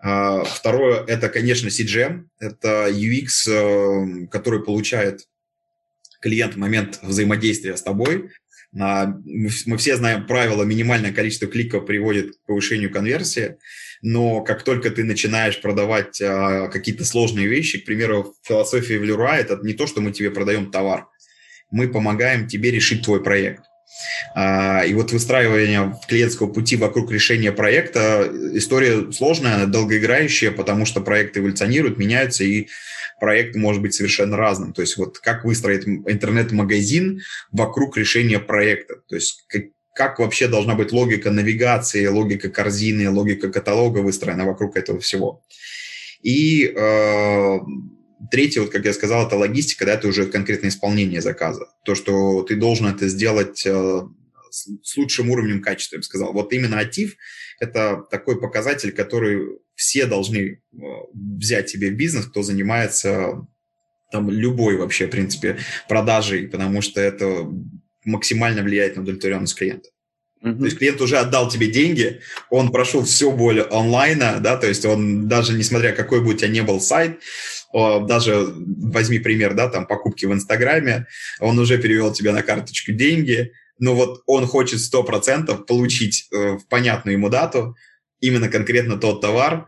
[0.03, 5.27] А, второе, это, конечно, CGM, это UX, э, который получает
[6.21, 8.31] клиент в момент взаимодействия с тобой,
[8.73, 13.57] мы все знаем правила, минимальное количество кликов приводит к повышению конверсии,
[14.03, 19.37] но как только ты начинаешь продавать а, какие-то сложные вещи, к примеру, философия в Leroy–
[19.39, 21.09] это не то, что мы тебе продаем товар,
[21.71, 23.65] мы помогаем тебе решить твой проект.
[24.35, 31.41] А, и вот выстраивание клиентского пути вокруг решения проекта– история сложная, долгоиграющая, потому что проекты
[31.41, 32.69] эволюционируют, меняются, и
[33.21, 34.73] проект может быть совершенно разным.
[34.73, 37.21] То есть вот как выстроить интернет-магазин
[37.53, 38.97] вокруг решения проекта.
[39.09, 44.77] То есть как, как вообще должна быть логика навигации, логика корзины, логика каталога выстроена вокруг
[44.77, 45.45] этого всего.
[46.23, 47.59] И э,
[48.31, 51.67] третье, вот как я сказал, это логистика, да, это уже конкретное исполнение заказа.
[51.85, 54.03] То, что ты должен это сделать э,
[54.51, 56.33] с лучшим уровнем качества, я бы сказал.
[56.33, 57.15] Вот именно актив–
[57.61, 60.77] это такой показатель, который все должны э,
[61.15, 63.47] взять себе в бизнес, кто занимается
[64.11, 67.49] там любой вообще, в принципе, продажей, потому что это
[68.05, 69.91] максимально влияет на удовлетворенность клиента.
[70.43, 70.59] Uh-huh.
[70.59, 74.85] То есть клиент уже отдал тебе деньги, он прошел все более онлайна, да, то есть
[74.87, 77.21] он даже несмотря какой бы у тебя не был сайт,
[77.73, 81.07] даже возьми пример, да, там покупки в Инстаграме,
[81.41, 86.69] он уже перевел тебе на карточку деньги, но вот он хочет 100% получить э, в
[86.69, 87.75] понятную ему дату,
[88.21, 89.67] именно конкретно тот товар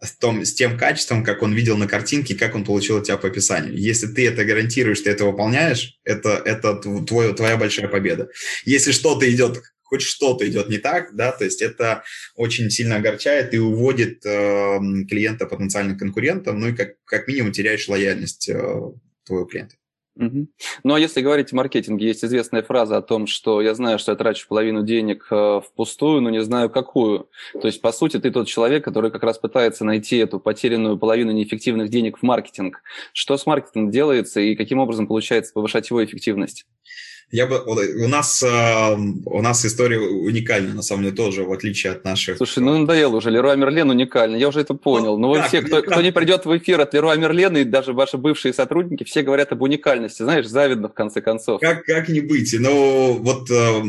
[0.00, 3.16] с, том, с тем качеством, как он видел на картинке, как он получил от тебя
[3.16, 3.76] по описанию.
[3.76, 8.28] Если ты это гарантируешь, ты это выполняешь, это, это твой, твоя большая победа.
[8.64, 13.52] Если что-то идет хоть что-то идет не так, да, то есть это очень сильно огорчает
[13.52, 18.80] и уводит э, клиента потенциальных конкурентов, ну и как, как минимум теряешь лояльность э,
[19.24, 19.76] твоего клиента.
[20.84, 24.12] Ну а если говорить о маркетинге, есть известная фраза о том, что я знаю, что
[24.12, 27.28] я трачу половину денег э, впустую, но не знаю какую.
[27.60, 31.32] То есть, по сути, ты тот человек, который как раз пытается найти эту потерянную половину
[31.32, 32.82] неэффективных денег в маркетинг.
[33.12, 36.66] Что с маркетингом делается и каким образом получается повышать его эффективность?
[37.30, 41.92] Я бы, у нас, э, у нас история уникальная, на самом деле, тоже, в отличие
[41.92, 42.36] от наших.
[42.36, 45.18] Слушай, ну надоело уже, Леруа Мерлен уникальный, я уже это понял.
[45.18, 47.92] Ну, Но вы все, кто, кто не придет в эфир от Леруа Мерлена, и даже
[47.92, 51.60] ваши бывшие сотрудники, все говорят об уникальности, знаешь, завидно в конце концов.
[51.60, 52.54] Как, как не быть?
[52.58, 53.82] Но вот э,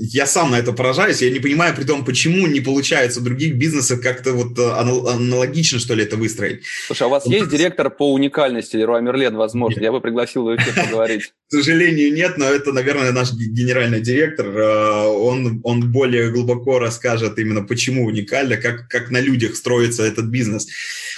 [0.00, 3.56] я сам на это поражаюсь, я не понимаю при том, почему не получается у других
[3.56, 6.62] бизнесов как-то вот э, аналогично, что ли, это выстроить.
[6.86, 9.80] Слушай, а у вас есть директор по уникальности Леруа Мерлен, возможно?
[9.80, 11.32] Я бы пригласил в эфир поговорить.
[11.48, 14.46] К сожалению, нет, но это, наверное, наш генеральный директор.
[14.46, 20.26] Э, он, он более глубоко расскажет именно, почему уникально, как, как на людях строится этот
[20.26, 20.66] бизнес.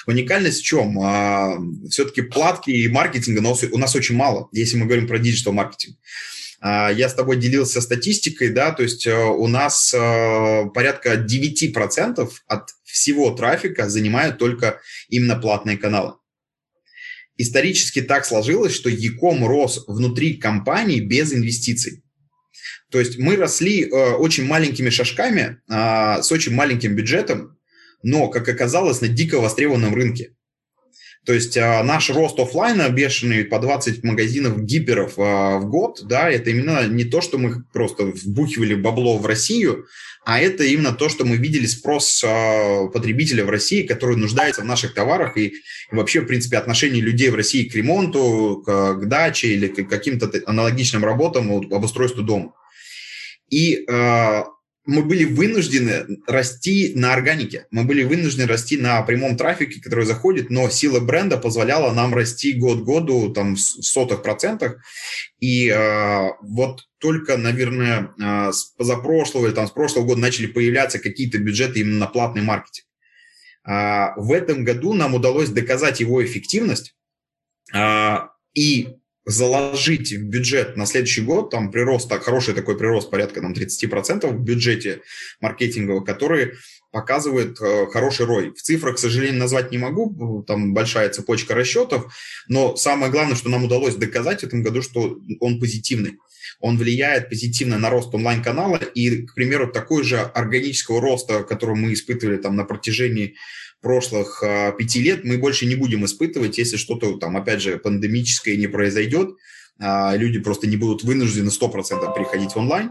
[0.06, 0.98] Уникальность в чем?
[1.00, 1.56] А,
[1.90, 3.40] Все-таки платного маркетинга
[3.72, 5.96] у нас очень мало, если мы говорим про digital маркетинг.
[6.60, 12.30] А, я с тобой делился статистикой, да, то есть э, у нас э, порядка 9%
[12.46, 16.14] от всего трафика занимают только именно платные каналы.
[17.38, 22.02] Исторически так сложилось, что Яком рос внутри компании без инвестиций.
[22.90, 27.58] То есть мы росли э, очень маленькими шажками, э, с очень маленьким бюджетом,
[28.02, 30.35] но, как оказалось, на дико востребованном рынке.
[31.26, 36.30] То есть а, наш рост офлайна бешеный по 20 магазинов гиперов а, в год, да,
[36.30, 39.86] это именно не то, что мы просто вбухивали бабло в Россию,
[40.24, 44.66] а это именно то, что мы видели спрос а, потребителя в России, который нуждается в
[44.66, 45.54] наших товарах и, и
[45.90, 50.30] вообще, в принципе, отношение людей в России к ремонту, к, к даче или к каким-то
[50.46, 52.52] аналогичным работам, обустройству дома.
[53.50, 53.84] И
[54.86, 60.48] мы были вынуждены расти на органике, мы были вынуждены расти на прямом трафике, который заходит,
[60.48, 64.82] но сила бренда позволяла нам расти год году там в сотых процентах.
[65.40, 71.00] И э, вот только, наверное, э, с позапрошлого или там с прошлого года начали появляться
[71.00, 72.86] какие-то бюджеты именно на платный маркетинг.
[73.66, 76.94] Э, в этом году нам удалось доказать его эффективность
[77.74, 78.16] э,
[78.54, 78.88] и
[79.26, 84.26] заложить в бюджет на следующий год, там прирост, так, хороший такой прирост, порядка там 30%
[84.28, 85.02] в бюджете
[85.40, 86.52] маркетингового, который
[86.92, 88.52] показывает э, хороший рой.
[88.52, 92.14] В цифрах, к сожалению, назвать не могу, там большая цепочка расчетов,
[92.48, 96.18] но самое главное, что нам удалось доказать в этом году, что он позитивный.
[96.60, 101.92] Он влияет позитивно на рост онлайн-канала, и, к примеру, такой же органического роста, который мы
[101.92, 103.34] испытывали там на протяжении
[103.80, 108.56] прошлых а, пяти лет мы больше не будем испытывать, если что-то там, опять же, пандемическое
[108.56, 109.36] не произойдет,
[109.78, 112.90] а, люди просто не будут вынуждены 100% переходить в онлайн,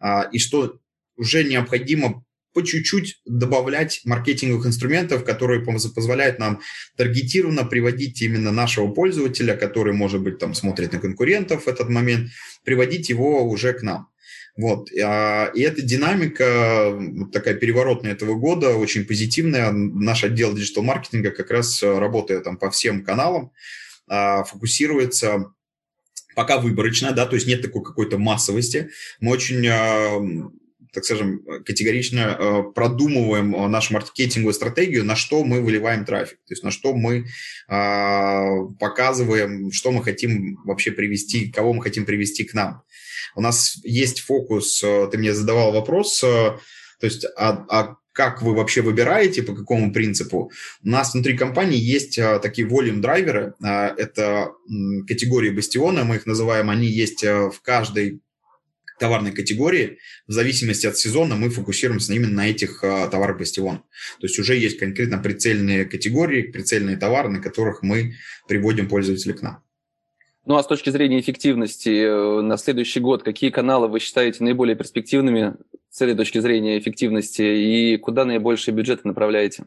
[0.00, 0.78] а, и что
[1.16, 6.60] уже необходимо по чуть-чуть добавлять маркетинговых инструментов, которые позволяют нам
[6.96, 12.30] таргетированно приводить именно нашего пользователя, который, может быть, там смотрит на конкурентов в этот момент,
[12.64, 14.08] приводить его уже к нам.
[14.56, 14.88] Вот.
[15.02, 16.96] А, и эта динамика,
[17.32, 19.72] такая переворотная этого года, очень позитивная.
[19.72, 23.50] Наш отдел диджитал-маркетинга как раз работает там по всем каналам,
[24.06, 25.52] а, фокусируется
[26.36, 28.90] пока выборочно, да, то есть нет такой какой-то массовости.
[29.20, 30.20] Мы очень а,
[30.94, 36.70] так скажем, категорично продумываем нашу маркетинговую стратегию, на что мы выливаем трафик, то есть на
[36.70, 37.26] что мы
[37.66, 42.82] показываем, что мы хотим вообще привести, кого мы хотим привести к нам.
[43.36, 48.42] У нас есть фокус, э, ты мне задавал вопрос, э, то есть, а, а как
[48.42, 50.52] вы вообще выбираете, по какому принципу.
[50.84, 56.16] У нас внутри компании есть а, такие volume драйверы, а, это м, категории бастиона, мы
[56.16, 58.20] их называем, они есть а, в каждой
[58.98, 59.98] товарной категории.
[60.26, 63.78] В зависимости от сезона мы фокусируемся именно на этих а, товарах бастион.
[64.20, 68.14] То есть уже есть конкретно прицельные категории, прицельные товары, на которых мы
[68.48, 69.62] приводим пользователей к нам.
[70.46, 74.76] Ну а с точки зрения эффективности э, на следующий год, какие каналы вы считаете наиболее
[74.76, 75.54] перспективными
[75.88, 79.64] с этой точки зрения эффективности и куда наибольшие бюджеты направляете?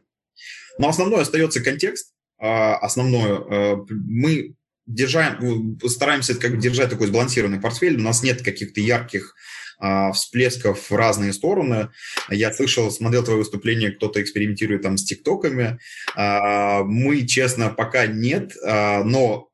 [0.77, 2.13] Ну, основной остается контекст.
[2.39, 4.55] А, основное, э, мы
[4.87, 7.97] держаем, стараемся как бы держать такой сбалансированный портфель.
[7.97, 9.35] У нас нет каких-то ярких
[9.79, 11.89] а, всплесков в разные стороны.
[12.29, 15.77] Я слышал, смотрел твое выступление, кто-то экспериментирует там с тиктоками.
[16.15, 19.49] А, мы, честно, пока нет, а, но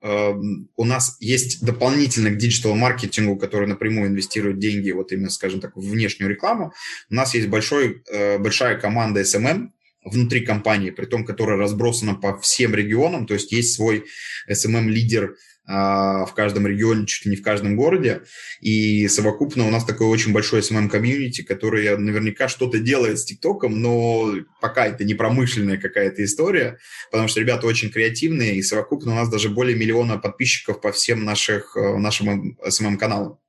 [0.75, 5.81] у нас есть дополнительно к digital-маркетингу, который напрямую инвестирует деньги вот именно, скажем так, в
[5.81, 6.73] внешнюю рекламу.
[7.09, 9.69] У нас есть большой, э, большая команда SMM,
[10.05, 14.05] внутри компании, при том, которая разбросана по всем регионам, то есть есть свой
[14.49, 15.35] SMM-лидер
[15.65, 18.23] а, в каждом регионе, чуть ли не в каждом городе.
[18.59, 24.33] И совокупно у нас такой очень большой SMM-community, который наверняка что-то делает с ТикТоком, но
[24.59, 26.79] пока это не промышленная какая-то история,
[27.11, 31.23] потому что ребята очень креативные, и совокупно у нас даже более миллиона подписчиков по всем
[31.23, 33.39] наших, э, нашим SMM-каналам.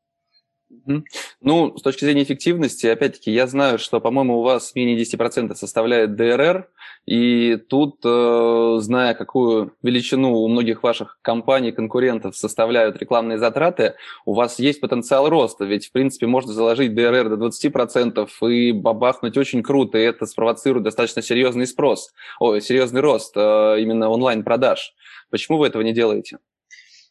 [1.41, 6.17] Ну, с точки зрения эффективности, опять-таки, я знаю, что, по-моему, у вас менее 10% составляет
[6.17, 6.69] ДРР,
[7.07, 14.35] и тут, э, зная, какую величину у многих ваших компаний, конкурентов составляют рекламные затраты, у
[14.35, 19.63] вас есть потенциал роста, ведь, в принципе, можно заложить ДРР до 20% и бабахнуть очень
[19.63, 24.95] круто, и это спровоцирует достаточно серьезный спрос, ой, серьезный рост э, именно онлайн-продаж.
[25.31, 26.39] Почему вы этого не делаете?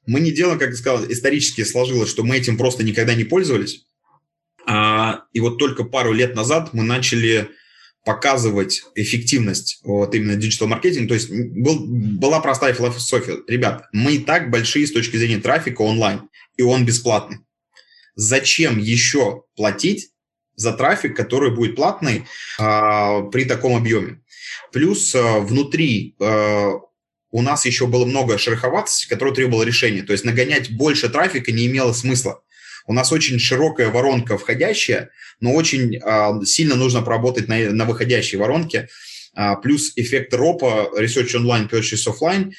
[0.05, 3.85] Мы не делаем, как я сказал, исторически сложилось, что мы этим просто никогда не пользовались.
[4.65, 7.49] А, и вот только пару лет назад мы начали
[8.05, 11.09] показывать эффективность вот именно digital маркетинга.
[11.09, 13.39] То есть был, была простая философия.
[13.47, 17.39] Ребят, мы и так большие с точки зрения трафика онлайн, и он бесплатный.
[18.15, 20.09] Зачем еще платить
[20.55, 22.25] за трафик, который будет платный
[22.59, 24.21] а, при таком объеме?
[24.71, 26.73] Плюс а, внутри а,
[27.33, 30.03] у нас еще было много шероховатости, которое требовало решения.
[30.03, 32.43] То есть нагонять больше трафика не имело смысла.
[32.85, 35.09] У нас очень широкая воронка входящая,
[35.39, 38.87] но очень э, сильно нужно поработать на, на выходящей воронке.
[39.35, 42.51] А, плюс эффект ропа, Research Online, Purchase Offline,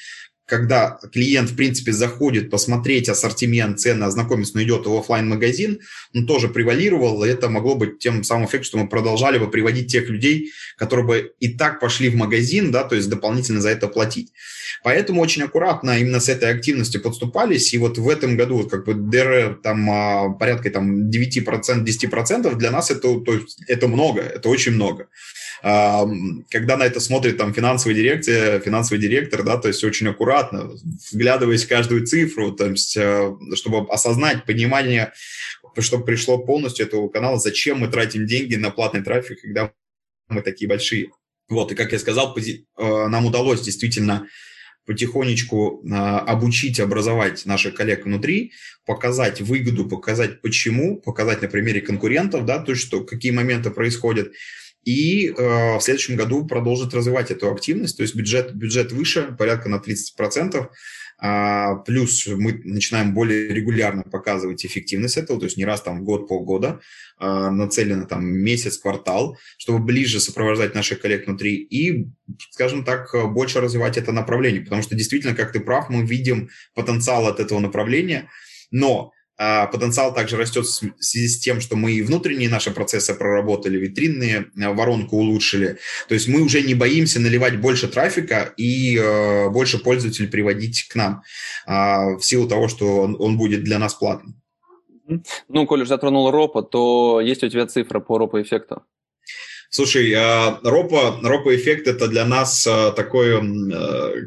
[0.45, 5.79] когда клиент, в принципе, заходит посмотреть ассортимент, цены, ознакомиться, но идет в офлайн магазин
[6.13, 9.91] он тоже превалировал, и это могло быть тем самым эффектом, что мы продолжали бы приводить
[9.91, 13.87] тех людей, которые бы и так пошли в магазин, да, то есть дополнительно за это
[13.87, 14.31] платить.
[14.83, 18.85] Поэтому очень аккуратно именно с этой активностью подступались, и вот в этом году вот как
[18.85, 24.21] бы ДР там а, порядка там 9%, 10% для нас это, то есть, это много,
[24.21, 25.07] это очень много
[25.65, 30.69] когда на это смотрит там финансовая дирекция, финансовый директор, да, то есть очень аккуратно,
[31.11, 35.11] вглядываясь в каждую цифру, то есть, э, чтобы осознать понимание,
[35.79, 39.71] чтобы пришло полностью этого канала, зачем мы тратим деньги на платный трафик, когда
[40.29, 41.09] мы такие большие.
[41.49, 44.27] Вот, и как я сказал, э, нам удалось действительно
[44.85, 48.53] потихонечку э, обучить, образовать наших коллег внутри,
[48.85, 54.31] показать выгоду, показать почему, показать на примере конкурентов, да, то что, какие моменты происходят,
[54.85, 59.67] и э, в следующем году продолжит развивать эту активность, то есть бюджет, бюджет выше, порядка
[59.67, 60.69] на 30%,
[61.17, 66.03] а, плюс мы начинаем более регулярно показывать эффективность этого, то есть не раз там в
[66.03, 66.81] год, полгода,
[67.17, 72.07] а, нацелено там месяц, квартал, чтобы ближе сопровождать наших коллег внутри и,
[72.51, 77.27] скажем так, больше развивать это направление, потому что действительно, как ты прав, мы видим потенциал
[77.27, 78.29] от этого направления,
[78.69, 83.13] но а потенциал также растет в связи с тем, что мы и внутренние наши процессы
[83.13, 85.77] проработали, витринные а, воронку улучшили.
[86.07, 90.95] То есть мы уже не боимся наливать больше трафика и э, больше пользователей приводить к
[90.95, 91.23] нам
[91.67, 94.41] э, в силу того, что он, он будет для нас платным.
[95.49, 98.83] Ну, коль уже затронул ропа, то есть у тебя цифра по ропа-эффекту?
[99.69, 100.15] Слушай,
[100.63, 102.63] ропа, ропа-эффект– это для нас
[102.95, 103.39] такой,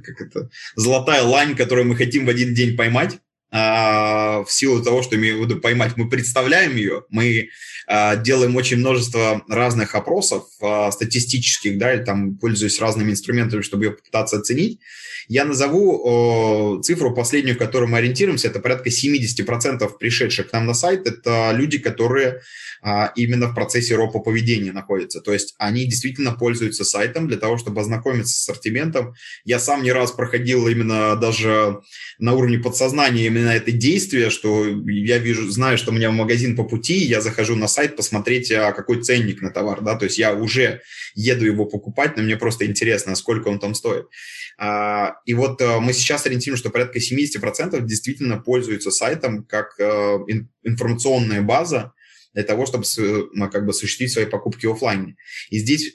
[0.02, 3.18] как это, золотая лань, которую мы хотим в один день поймать.
[3.50, 7.48] А, в силу того, что имею в виду поймать, мы представляем ее, мы
[7.86, 13.86] а, делаем очень множество разных опросов а, статистических, да, или там пользуясь разными инструментами, чтобы
[13.86, 14.80] ее попытаться оценить.
[15.28, 20.72] Я назову цифру последнюю, в которой мы ориентируемся, это порядка 70% пришедших к нам на
[20.72, 22.40] сайт, это люди, которые
[23.14, 25.20] именно в процессе ропа поведения находятся.
[25.20, 29.16] То есть они действительно пользуются сайтом для того, чтобы ознакомиться с ассортиментом.
[29.44, 31.80] Я сам не раз проходил именно даже
[32.18, 36.56] на уровне подсознания именно это действие, что я вижу, знаю, что у меня в магазин
[36.56, 40.18] по пути, я захожу на сайт посмотреть, а какой ценник на товар, да, то есть
[40.18, 40.82] я уже
[41.14, 44.06] еду его покупать, но мне просто интересно, сколько он там стоит.
[44.58, 50.18] А, и вот э, мы сейчас ориентируем, что порядка 70% действительно пользуются сайтом как э,
[50.64, 51.92] информационная база,
[52.34, 52.84] для того, чтобы
[53.50, 55.16] как бы осуществить свои покупки офлайн.
[55.50, 55.94] И здесь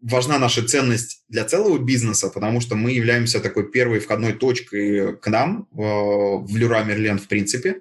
[0.00, 5.26] важна наша ценность для целого бизнеса, потому что мы являемся такой первой входной точкой к
[5.28, 7.80] нам э, в Люра Мерлен в принципе,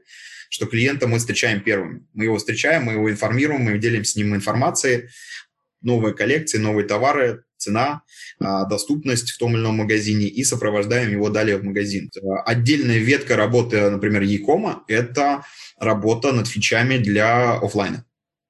[0.49, 2.07] что клиента мы встречаем первым.
[2.13, 5.09] Мы его встречаем, мы его информируем, мы делимся с ним информацией,
[5.82, 8.03] новые коллекции, новые товары, цена,
[8.39, 12.09] а, доступность в том или ином магазине и сопровождаем его далее в магазин.
[12.45, 15.43] Отдельная ветка работы, например, Якома– это
[15.80, 18.05] работа над фичами для офлайна.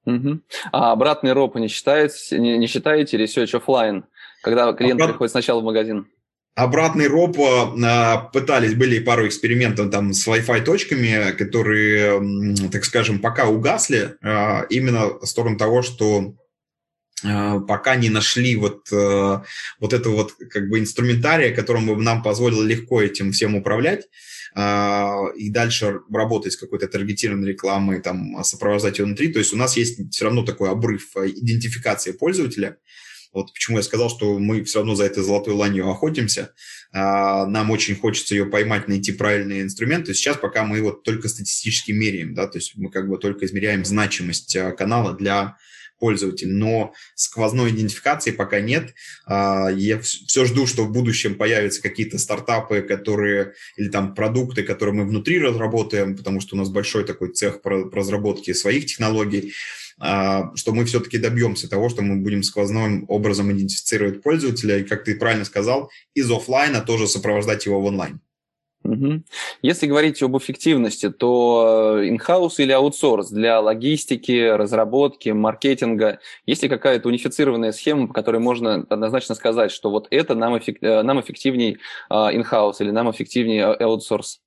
[0.07, 0.39] Угу.
[0.71, 4.05] А обратный роп не считаете, не, не считаете research офлайн,
[4.41, 5.11] когда клиент Обрат...
[5.11, 6.07] приходит сначала в магазин?
[6.55, 13.47] Обратный роп а, пытались, были пару экспериментов там с Wi-Fi точками, которые, так скажем, пока
[13.47, 16.46] угасли, а, именно в сторону того, что э,
[17.23, 19.39] пока не нашли вот, э,
[19.79, 24.07] вот это вот как бы инструментария, которым бы нам позволило легко этим всем управлять
[24.55, 29.31] и дальше работать с какой-то таргетированной рекламой, там, сопровождать ее внутри.
[29.31, 32.77] То есть у нас есть все равно такой обрыв идентификации пользователя,
[33.33, 36.53] вот почему я сказал, что мы все равно за этой золотой ланью охотимся.
[36.91, 40.13] А, нам очень хочется ее поймать, найти правильные инструменты.
[40.13, 43.85] Сейчас пока мы вот только статистически меряем, да, то есть мы как бы только измеряем
[43.85, 45.57] значимость а, канала для
[45.99, 48.93] пользователя, но сквозной идентификации пока нет.
[49.25, 54.95] А, я все жду, что в будущем появятся какие-то стартапы, которые или там продукты, которые
[54.95, 59.53] мы внутри разработаем, потому что у нас большой такой цех по разработке своих технологий.
[59.99, 65.03] А, что мы все-таки добьемся того, что мы будем сквозным образом идентифицировать пользователя, и, как
[65.03, 68.19] ты правильно сказал, из офлайна тоже сопровождать его в онлайн.
[68.87, 69.23] Угу.
[69.63, 77.09] Если говорить об эффективности, то in-house или аутсорс для логистики, разработки, маркетинга, есть ли какая-то
[77.09, 81.79] унифицированная схема, по которой можно однозначно сказать, что вот это нам, эффект, э, нам эффективней
[82.09, 84.39] in-house или нам эффективнее аутсорс?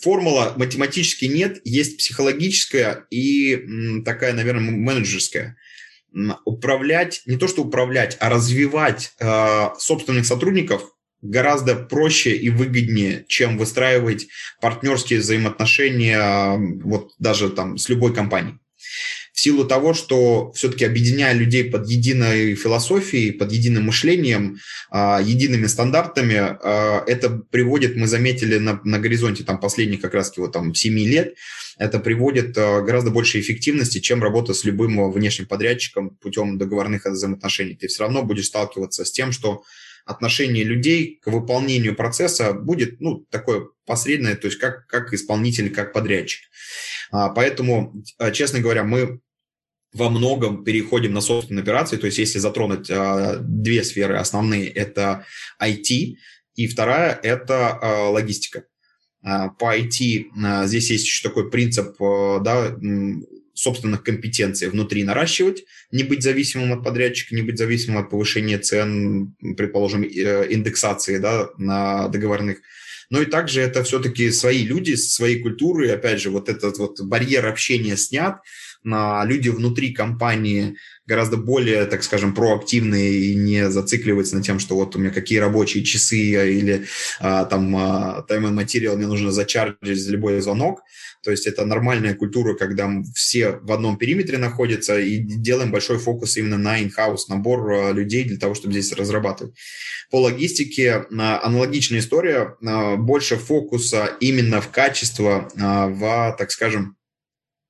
[0.00, 5.56] формула математически нет, есть психологическая и такая, наверное, менеджерская.
[6.44, 10.95] Управлять, не то что управлять, а развивать э, собственных сотрудников
[11.28, 14.26] гораздо проще и выгоднее, чем выстраивать
[14.60, 18.58] партнерские взаимоотношения вот даже там с любой компанией
[19.36, 24.56] в силу того, что все-таки объединяя людей под единой философией, под единым мышлением,
[24.90, 30.32] а, едиными стандартами, а, это приводит, мы заметили на, на горизонте там последних как раз
[30.38, 31.34] вот там 7 лет,
[31.76, 37.76] это приводит а, гораздо больше эффективности, чем работа с любым внешним подрядчиком путем договорных взаимоотношений.
[37.76, 39.64] Ты все равно будешь сталкиваться с тем, что
[40.06, 45.92] отношение людей к выполнению процесса будет ну, такое посредное, то есть как, как исполнитель, как
[45.92, 46.40] подрядчик.
[47.10, 48.02] Поэтому,
[48.32, 49.20] честно говоря, мы
[49.92, 51.96] во многом переходим на собственные операции.
[51.96, 55.24] То есть если затронуть э, две сферы основные, это
[55.62, 56.16] IT,
[56.56, 58.64] и вторая– это э, логистика.
[59.24, 62.76] Э, по IT э, здесь есть еще такой принцип да,
[63.56, 69.34] собственных компетенций внутри наращивать, не быть зависимым от подрядчика, не быть зависимым от повышения цен,
[69.56, 72.58] предположим, э, индексации да, на договорных.
[73.08, 77.46] Но и также это все-таки свои люди, своей культуры, опять же, вот этот вот барьер
[77.46, 78.40] общения снят,
[78.86, 80.76] люди внутри компании
[81.06, 85.38] гораздо более, так скажем, проактивные и не зацикливаются на тем, что вот у меня какие
[85.38, 86.86] рабочие часы или
[87.20, 90.80] а, там а, time and material мне нужно зачарджить за любой звонок.
[91.22, 96.36] То есть это нормальная культура, когда все в одном периметре находятся и делаем большой фокус
[96.36, 99.54] именно на in-house, набор а, людей для того, чтобы здесь разрабатывать.
[100.10, 106.96] По логистике а, аналогичная история, а, больше фокуса именно в качество, в, так скажем,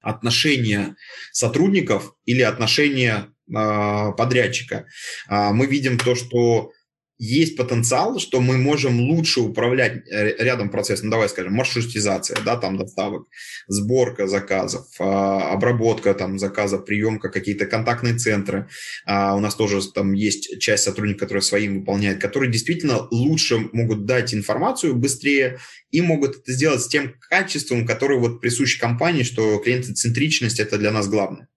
[0.06, 0.96] отношения
[1.32, 4.86] сотрудников или отношения э, подрядчика.
[5.28, 6.70] Э, мы видим то, что
[7.18, 12.56] есть потенциал, что мы можем лучше управлять э, рядом процессом, ну, давай скажем, маршрутизация, да,
[12.56, 13.28] там доставок,
[13.68, 18.68] сборка заказов, а, обработка там заказов, приемка, какие-то контактные центры.
[19.06, 24.04] А, у нас тоже там есть часть сотрудников, которые своим выполняют, которые действительно лучше могут
[24.04, 25.58] дать информацию быстрее
[25.90, 30.90] и могут это сделать с тем качеством, которое вот присуще компании, что клиентоцентричность– это для
[30.90, 31.48] нас главное.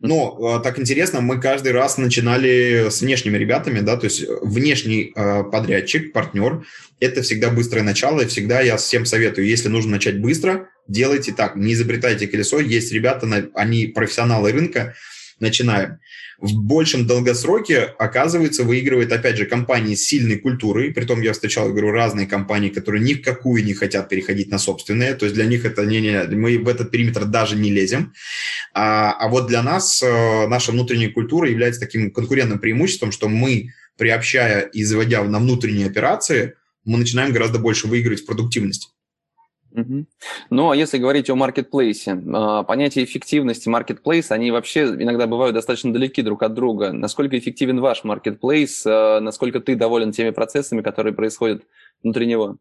[0.00, 5.12] Но э, так интересно, мы каждый раз начинали с внешними ребятами, да, то есть внешний
[5.14, 6.64] э, подрядчик, партнер,
[7.00, 11.56] это всегда быстрое начало, и всегда я всем советую, если нужно начать быстро, делайте так,
[11.56, 14.94] не изобретайте колесо, есть ребята, они профессионалы рынка,
[15.40, 15.98] начинаем
[16.38, 20.92] в большем долгосроке, оказывается, выигрывает, опять же, компании с сильной культурой.
[20.92, 25.14] Притом я встречал, говорю, разные компании, которые ни в какую не хотят переходить на собственные.
[25.14, 28.12] То есть для них это не, не мы в этот периметр даже не лезем.
[28.72, 33.72] А, а вот для нас э, наша внутренняя культура является таким конкурентным преимуществом, что мы,
[33.96, 38.88] приобщая и заводя на внутренние операции, мы начинаем гораздо больше выигрывать в продуктивности.
[40.50, 45.92] Ну, а если говорить о маркетплейсе, а, понятие эффективности маркетплейса, они вообще иногда бывают достаточно
[45.92, 46.92] далеки друг от друга.
[46.92, 51.62] Насколько эффективен ваш маркетплейс, а, насколько ты доволен теми процессами, которые происходят
[52.02, 52.58] внутри него?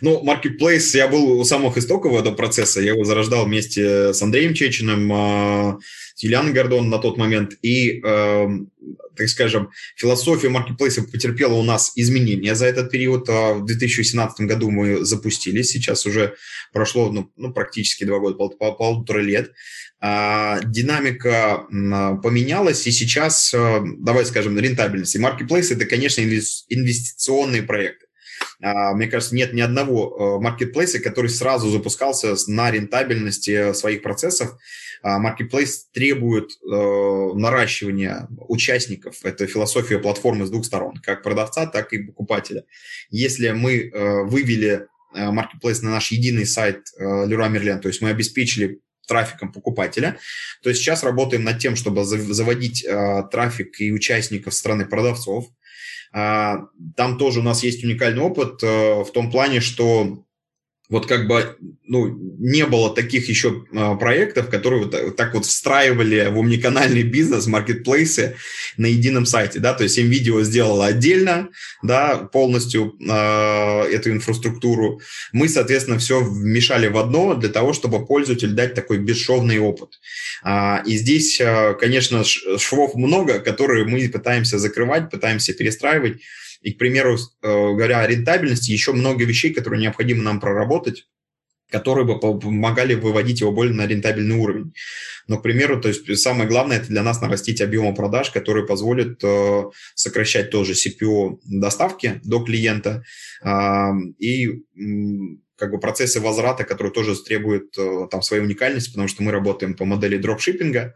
[0.00, 4.54] Ну, Marketplace, я был у самых истоков этого процесса, я его зарождал вместе с Андреем
[4.54, 5.78] Чечиным, а,
[6.14, 8.70] с Юлианой Гордон на тот момент, и, эм,
[9.16, 13.28] так скажем, философия Marketplace потерпела у нас изменения за этот период.
[13.28, 16.34] А в 2017 году мы запустились, сейчас уже
[16.72, 19.52] прошло ну, ну, практически два года, пол, пол, полутора лет.
[20.00, 21.66] А, динамика
[22.22, 25.16] поменялась, и сейчас, э, давай скажем, рентабельность.
[25.16, 28.03] И Marketplace– это, конечно, инвестиционные проекты.
[28.62, 34.56] А, мне кажется, нет ни одного маркетплейса, который сразу запускался на рентабельности своих процессов.
[35.04, 39.16] Marketplace требует наращивания участников.
[39.22, 42.64] Это философия платформы с двух сторон, как продавца, так и покупателя.
[43.10, 43.90] Если мы
[44.24, 50.18] вывели Marketplace на наш единый сайт Leroy Merlin, то есть мы обеспечили трафиком покупателя,
[50.62, 55.46] то сейчас работаем над тем, чтобы заводить э, трафик и участников страны продавцов.
[56.12, 56.56] Э,
[56.96, 60.24] там тоже у нас есть уникальный опыт э, в том плане, что
[60.90, 61.56] вот как бы
[61.86, 62.08] ну,
[62.38, 68.36] не было таких еще э, проектов, которые вот, так вот встраивали в умниканальный бизнес, маркетплейсы
[68.76, 71.48] на едином сайте, да, то есть NVIDIA сделала отдельно,
[71.82, 75.00] да, полностью э, эту инфраструктуру.
[75.32, 80.00] Мы, соответственно, все вмешали в одно для того, чтобы пользователю дать такой бесшовный опыт.
[80.42, 86.20] А, и здесь, э, конечно, швов много, которые мы пытаемся закрывать, пытаемся перестраивать,
[86.64, 91.06] и, к примеру, э, говоря о рентабельности, еще много вещей, которые необходимо нам проработать,
[91.70, 94.72] которые бы помогали выводить его более на рентабельный уровень.
[95.28, 99.22] Но, к примеру, то есть самое главное это для нас нарастить объемы продаж, которые позволят
[99.22, 103.02] э, сокращать тоже CPO доставки до клиента
[103.42, 103.48] э,
[104.18, 104.62] и
[105.56, 109.74] как бы процессы возврата, которые тоже требуют э, там своей уникальности, потому что мы работаем
[109.74, 110.94] по модели дропшиппинга,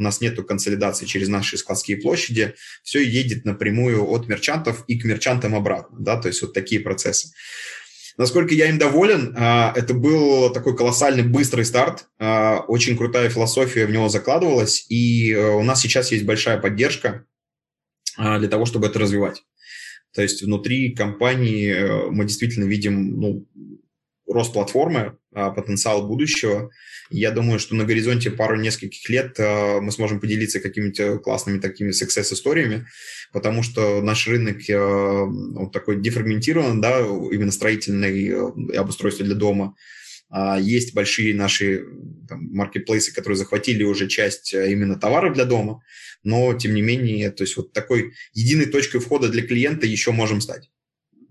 [0.00, 5.04] у нас нет консолидации через наши складские площади, все едет напрямую от мерчантов и к
[5.04, 7.28] мерчантам обратно, да, то есть вот такие процессы.
[8.16, 13.86] Насколько я им доволен, а, это был такой колоссальный быстрый старт, а, очень крутая философия
[13.86, 17.26] в него закладывалась, и э, у нас сейчас есть большая поддержка
[18.16, 19.42] а, для того, чтобы это развивать.
[20.12, 23.48] То есть внутри компании э, мы действительно видим ну,
[24.26, 26.70] рост платформы, потенциал будущего.
[27.10, 31.90] Я думаю, что на горизонте пару нескольких лет а, мы сможем поделиться какими-то классными такими
[31.90, 32.86] success-историями,
[33.32, 39.74] потому что наш рынок а, он такой дефрагментирован, да, именно строительный и обустройство для дома.
[40.60, 41.84] Есть большие наши
[42.28, 45.82] там, маркетплейсы, которые захватили уже часть именно товаров для дома,
[46.22, 50.40] но тем не менее, то есть вот такой единой точкой входа для клиента еще можем
[50.40, 50.70] стать.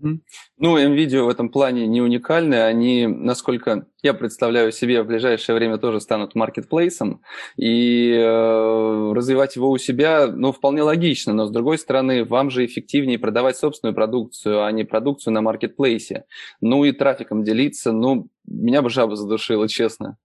[0.00, 2.54] Ну, NVIDIA в этом плане не уникальны.
[2.54, 7.22] Они, насколько я представляю себе, в ближайшее время тоже станут маркетплейсом.
[7.56, 11.32] И э, развивать его у себя, ну, вполне логично.
[11.32, 16.24] Но, с другой стороны, вам же эффективнее продавать собственную продукцию, а не продукцию на маркетплейсе.
[16.60, 17.92] Ну, и трафиком делиться.
[17.92, 20.16] Ну, меня бы жаба задушила, честно.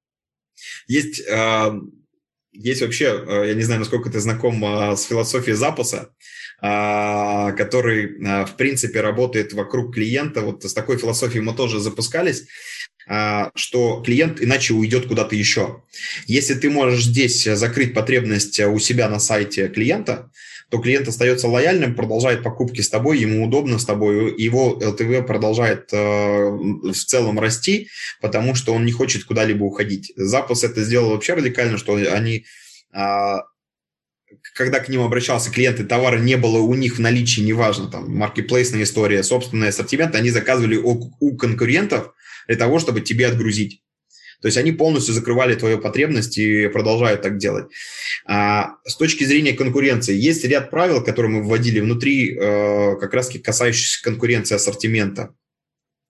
[0.87, 1.21] Есть...
[1.29, 1.71] Э
[2.55, 6.09] есть вообще, э, я не знаю, насколько ты знаком э, с философией запуса,
[6.61, 10.41] а, который, э, в принципе, работает вокруг клиента.
[10.41, 12.45] Вот с такой философией мы тоже запускались
[13.53, 15.83] что клиент иначе уйдет куда-то еще.
[16.25, 20.31] Если ты можешь здесь закрыть потребность у себя на сайте клиента,
[20.69, 25.89] то клиент остается лояльным, продолжает покупки с тобой, ему удобно с тобой, его LTV продолжает
[25.91, 27.89] э, в целом расти,
[28.21, 30.11] потому что он не хочет куда-либо уходить.
[30.15, 32.45] Запуск это сделал вообще радикально, что они
[32.93, 33.35] э,
[34.53, 38.09] когда к ним обращался клиент, и товара не было у них в наличии, неважно, там,
[38.15, 42.13] маркетплейсная история, собственный ассортимент, они заказывали у, у конкурентов
[42.47, 43.81] для того, чтобы тебе отгрузить.
[44.45, 47.65] То есть они полностью закрывали твою потребность и продолжают так делать.
[48.27, 53.31] А с точки зрения конкуренции, есть ряд правил, которые мы вводили внутри, э, как раз
[53.43, 55.33] касающихся конкуренции ассортимента.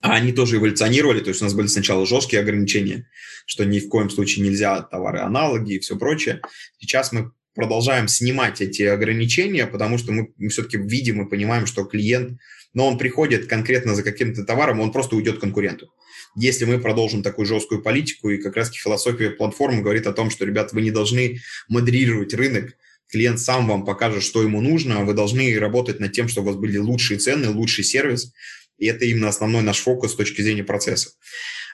[0.02, 3.08] А они тоже эволюционировали, то есть у нас были сначала жесткие ограничения,
[3.46, 6.42] что ни в коем случае нельзя товары-аналоги и все прочее.
[6.78, 12.38] Сейчас мы продолжаем снимать эти ограничения, потому что мы, все-таки видим и понимаем, что клиент,
[12.74, 15.90] но он приходит конкретно за каким-то товаром, он просто уйдет конкуренту
[16.36, 20.44] если мы продолжим такую жесткую политику, и как раз философия платформы говорит о том, что,
[20.44, 22.76] ребят, вы не должны модерировать рынок,
[23.08, 26.60] клиент сам вам покажет, что ему нужно, вы должны работать над тем, чтобы у вас
[26.60, 28.32] были лучшие цены, лучший сервис,
[28.78, 31.10] и это именно основной наш фокус с точки зрения процесса.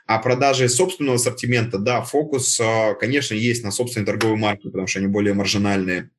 [0.06, 5.00] А продажи собственного ассортимента, да, фокус, а, конечно, есть на собственной торговой марке, потому что
[5.00, 6.10] они более маржинальные,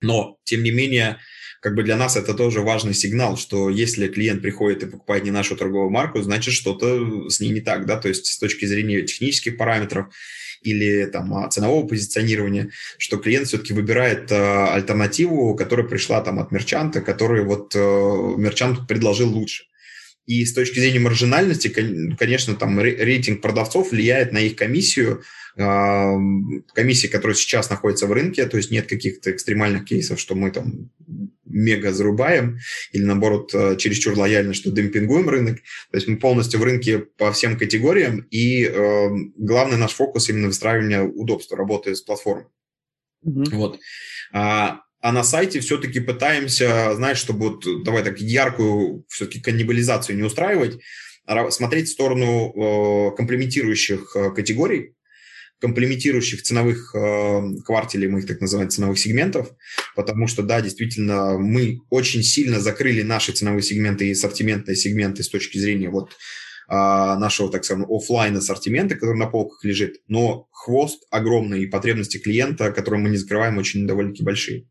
[0.00, 1.18] но, тем не менее,
[1.60, 5.30] как бы для нас это тоже важный сигнал, что если клиент приходит и покупает не
[5.30, 9.02] нашу торговую марку, значит что-то с ней не так, да, то есть с точки зрения
[9.02, 10.06] технических параметров
[10.62, 16.50] или там а, ценового позиционирования, что клиент все-таки выбирает э, альтернативу, которая пришла там от
[16.50, 19.64] мерчанта, который вот э, мерчант предложил лучше.
[20.26, 25.22] И с точки зрения маржинальности, конечно, там рейтинг продавцов влияет на их комиссию,
[25.56, 30.90] комиссии, которая сейчас находится в рынке, то есть нет каких-то экстремальных кейсов, что мы там
[31.46, 32.58] мега зарубаем
[32.92, 35.56] или, наоборот, э, чересчур лояльно, что демпингуем рынок.
[35.90, 40.48] То есть мы полностью в рынке по всем категориям, и э, главный наш фокус именно
[40.48, 42.46] выстраивание удобства работы с платформой.
[43.24, 43.54] Mm-hmm.
[43.54, 43.78] Вот.
[44.32, 50.24] А, а на сайте все-таки пытаемся, знаешь, чтобы вот, давай так, яркую все-таки каннибализацию не
[50.24, 50.80] устраивать,
[51.50, 54.96] смотреть в сторону э, комплементирующих э, категорий,
[55.60, 59.52] комплементирующих ценовых э, квартелей, мы их так называем, ценовых сегментов,
[59.94, 65.28] потому что, да, действительно, мы очень сильно закрыли наши ценовые сегменты и ассортиментные сегменты с
[65.28, 66.10] точки зрения вот
[66.68, 72.18] э, нашего, так скажем, офлайн ассортимента, который на полках лежит, но хвост огромный и потребности
[72.18, 74.66] клиента, которые мы не закрываем, очень довольно-таки большие.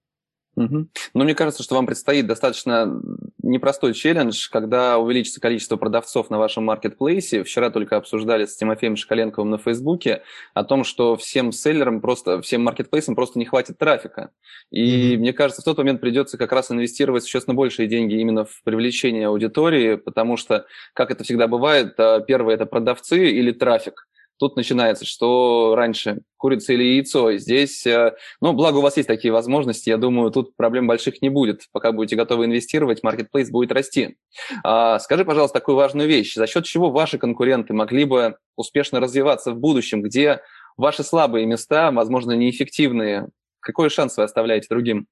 [0.55, 0.87] Угу.
[1.13, 3.01] Но мне кажется, что вам предстоит достаточно
[3.41, 7.43] непростой челлендж, когда увеличится количество продавцов на вашем маркетплейсе.
[7.43, 12.63] Вчера только обсуждали с Тимофеем Шкаленковым на Фейсбуке о том, что всем селлерам просто, всем
[12.63, 14.31] маркетплейсам просто не хватит трафика.
[14.71, 15.17] И mm-hmm.
[15.17, 19.27] мне кажется, в тот момент придется как раз инвестировать существенно большие деньги именно в привлечение
[19.27, 24.07] аудитории, потому что, как это всегда бывает, а, первое– это продавцы или трафик
[24.37, 27.37] тут начинается, что раньше, курица или яйцо.
[27.37, 31.29] Здесь, э, ну, благо у вас есть такие возможности, я думаю, тут проблем больших не
[31.29, 31.63] будет.
[31.71, 34.17] Пока будете готовы инвестировать, маркетплейс будет расти.
[34.63, 36.35] А, скажи, пожалуйста, такую важную вещь.
[36.35, 40.01] За счет чего ваши конкуренты могли бы успешно развиваться в будущем?
[40.01, 40.41] Где
[40.77, 43.29] ваши слабые места, возможно, неэффективные?
[43.59, 45.07] Какой шанс вы оставляете другим?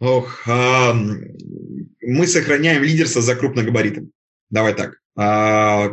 [0.00, 4.10] Ох, а, мы сохраняем лидерство за крупногабаритом.
[4.50, 4.98] Давай так.
[5.16, 5.90] А,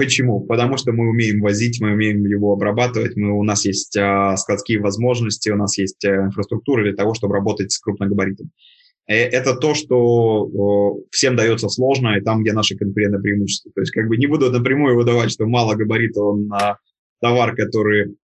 [0.00, 0.40] Почему?
[0.40, 4.80] Потому что мы умеем возить, мы умеем его обрабатывать, мы, у нас есть а, складские
[4.80, 8.50] возможности, у нас есть а, инфраструктура для того, чтобы работать с крупногабаритом.
[9.06, 13.72] Э, это то, что всем дается сложно, и там, где наши конкуренты преимущества.
[13.74, 16.78] То есть как бы не буду напрямую выдавать, что мало габарита, он на
[17.20, 18.16] товар, который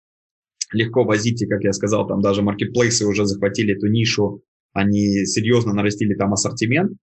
[0.73, 4.41] легко возить, и, как я сказал, там даже маркетплейсы уже захватили эту нишу,
[4.73, 6.97] они серьезно нарастили там ассортимент, а,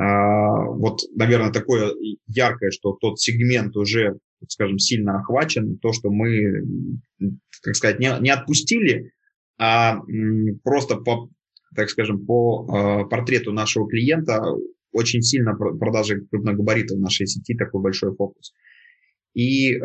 [0.00, 1.92] вот, наверное, такое
[2.26, 6.62] яркое, что тот сегмент уже, скажем, сильно охвачен, то, что мы,
[7.62, 9.12] как сказать, не, не отпустили,
[9.58, 10.00] а
[10.62, 11.28] просто по,
[11.74, 14.40] так скажем, по а, портрету нашего клиента
[14.92, 18.52] очень сильно продажи крупногабаритов нашей сети такой большой фокус.
[19.34, 19.80] И э,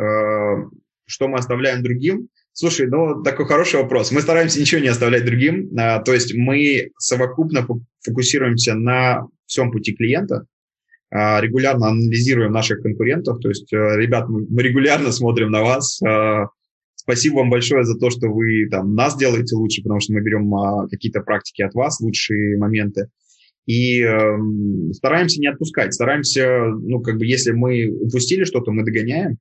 [1.05, 2.29] что мы оставляем другим?
[2.53, 4.11] Слушай, ну такой хороший вопрос.
[4.11, 5.69] Мы стараемся ничего не оставлять другим.
[5.77, 7.67] А, то есть мы совокупно
[8.05, 10.45] фокусируемся на всем пути клиента,
[11.09, 16.01] а, регулярно анализируем наших конкурентов, то есть, э, ребят, мы регулярно смотрим на вас.
[16.01, 16.47] А,
[16.95, 20.53] спасибо вам большое за то, что вы там нас делаете лучше, потому что мы берем
[20.55, 23.07] а, какие-то практики от вас, лучшие моменты.
[23.65, 24.37] И э,
[24.91, 29.37] стараемся не отпускать, стараемся, ну, как бы, если мы упустили что-то, мы догоняем.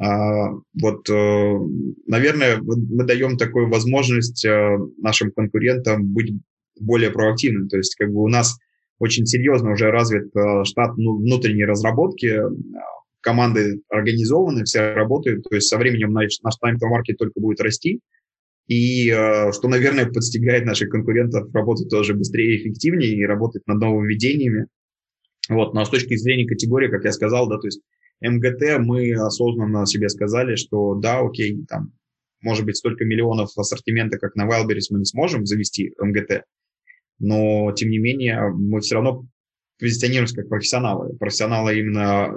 [0.00, 1.58] А, вот, э,
[2.06, 6.32] наверное, мы даем такую возможность э, нашим конкурентам быть
[6.78, 7.68] более проактивным.
[7.68, 8.56] То есть, как бы у нас
[9.00, 12.40] очень серьезно уже развит э, штат ну, внутренней разработки,
[13.20, 18.00] команды организованы, все работают, то есть со временем наш, наш тайм-то-маркет только будет расти,
[18.68, 24.66] и что, наверное, подстигает наших конкурентов работать тоже быстрее и эффективнее и работать над нововведениями.
[25.48, 27.80] Вот, но с точки зрения категории, как я сказал, да, то есть
[28.20, 31.92] МГТ мы осознанно себе сказали, что да, окей, там,
[32.40, 36.44] может быть, столько миллионов ассортимента, как на Wildberries, мы не сможем завести МГТ,
[37.18, 39.26] но, тем не менее, мы все равно
[39.78, 41.16] позиционируемся как профессионалы.
[41.16, 42.34] Профессионалы именно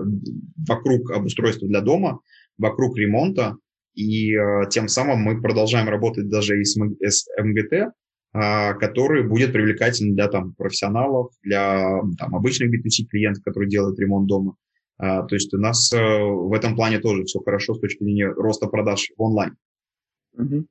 [0.68, 2.20] вокруг обустройства для дома,
[2.58, 3.58] вокруг ремонта,
[3.94, 9.52] и э, тем самым мы продолжаем работать даже и с, с МГТ, э, который будет
[9.52, 14.56] привлекательным для там, профессионалов, для там, обычных B2C клиентов, которые делают ремонт дома.
[15.02, 18.28] А, то есть у нас э, в этом плане тоже все хорошо с точки зрения
[18.28, 19.58] роста продаж в онлайн.
[20.34, 20.66] Ну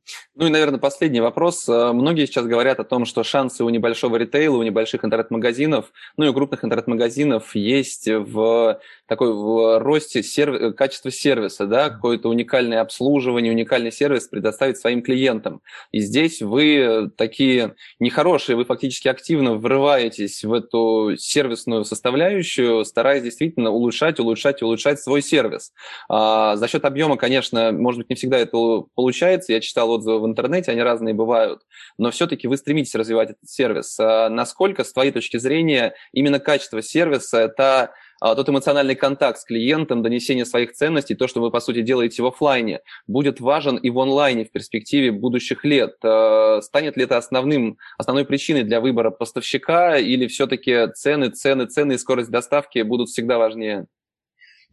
[0.47, 1.69] и, наверное, последний вопрос.
[1.69, 6.25] Э, многие сейчас говорят о том, что шансы у небольшого ритейла, у небольших интернет-магазинов, ну
[6.25, 10.75] и у крупных интернет-магазинов есть в такой в росте серв...
[10.77, 15.61] качества сервиса, да, какое-то уникальное обслуживание, уникальный сервис предоставить своим клиентам.
[15.93, 23.71] И здесь вы такие нехорошие, вы фактически активно врываетесь в эту сервисную составляющую, стараясь действительно
[23.71, 25.73] улучшать, улучшать, улучшать свой сервис.
[26.09, 30.27] А, за счет объема, конечно, может быть, не всегда это получается, я читал отзывы в
[30.27, 31.63] интернете, они разные бывают,
[31.99, 33.99] но все-таки вы стремитесь развивать этот сервис.
[33.99, 39.45] А насколько, с твоей точки зрения, именно качество сервиса– это а, тот эмоциональный контакт с
[39.45, 43.89] клиентом, донесение своих ценностей, то, что вы, по сути, делаете в офлайне, будет важен и
[43.89, 45.97] в онлайне в перспективе будущих лет.
[46.05, 51.95] А, станет ли это основным, основной причиной для выбора поставщика или все-таки цены, цены, цены
[51.95, 53.87] и скорость доставки будут всегда важнее?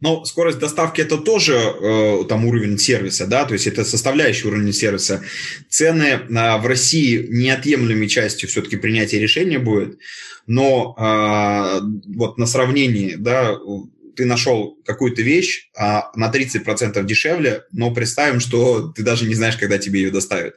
[0.00, 4.72] Но скорость доставки это тоже э, там уровень сервиса, да, то есть это составляющий уровень
[4.72, 5.22] сервиса.
[5.68, 9.98] Цены э, в России неотъемлемой частью все-таки принятия решения будет,
[10.46, 11.80] но э,
[12.14, 13.56] вот на сравнении, да,
[14.14, 19.56] ты нашел какую-то вещь а на 30% дешевле, но представим, что ты даже не знаешь,
[19.56, 20.54] когда тебе ее доставят.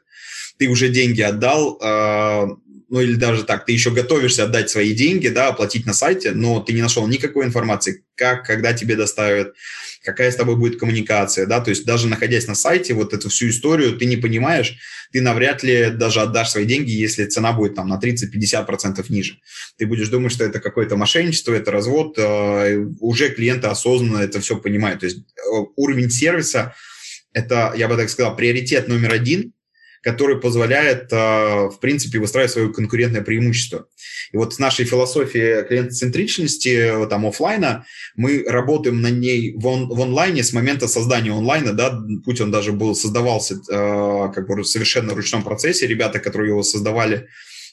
[0.58, 2.48] Ты уже деньги отдал, э,
[2.92, 6.60] ну или даже так, ты еще готовишься отдать свои деньги, да, оплатить на сайте, но
[6.60, 9.56] ты не нашел никакой информации, как, когда тебе доставят,
[10.04, 13.50] какая с тобой будет коммуникация, да, то есть даже находясь на сайте, вот эту всю
[13.50, 14.76] историю ты не понимаешь,
[15.14, 19.38] ты навряд ли даже отдашь свои деньги, если цена будет там на 30-50% ниже.
[19.78, 24.58] Ты будешь думать, что это какое-то мошенничество, это развод, э, уже клиенты осознанно это все
[24.58, 25.00] понимают.
[25.00, 25.42] То есть э,
[25.78, 26.76] уровень сервиса–
[27.34, 29.54] это, я бы так сказал, приоритет номер один–
[30.02, 33.88] который позволяет, а, в принципе, выстраивать свое конкурентное преимущество.
[34.32, 37.86] И вот с нашей философией клиентоцентричности, там, офлайна,
[38.16, 42.52] мы работаем на ней в, он, в онлайне с момента создания онлайна, да, путь он
[42.52, 45.88] даже был, создавался э, как бы совершенно в ручном процессе.
[45.88, 47.28] Ребята, которые его создавали,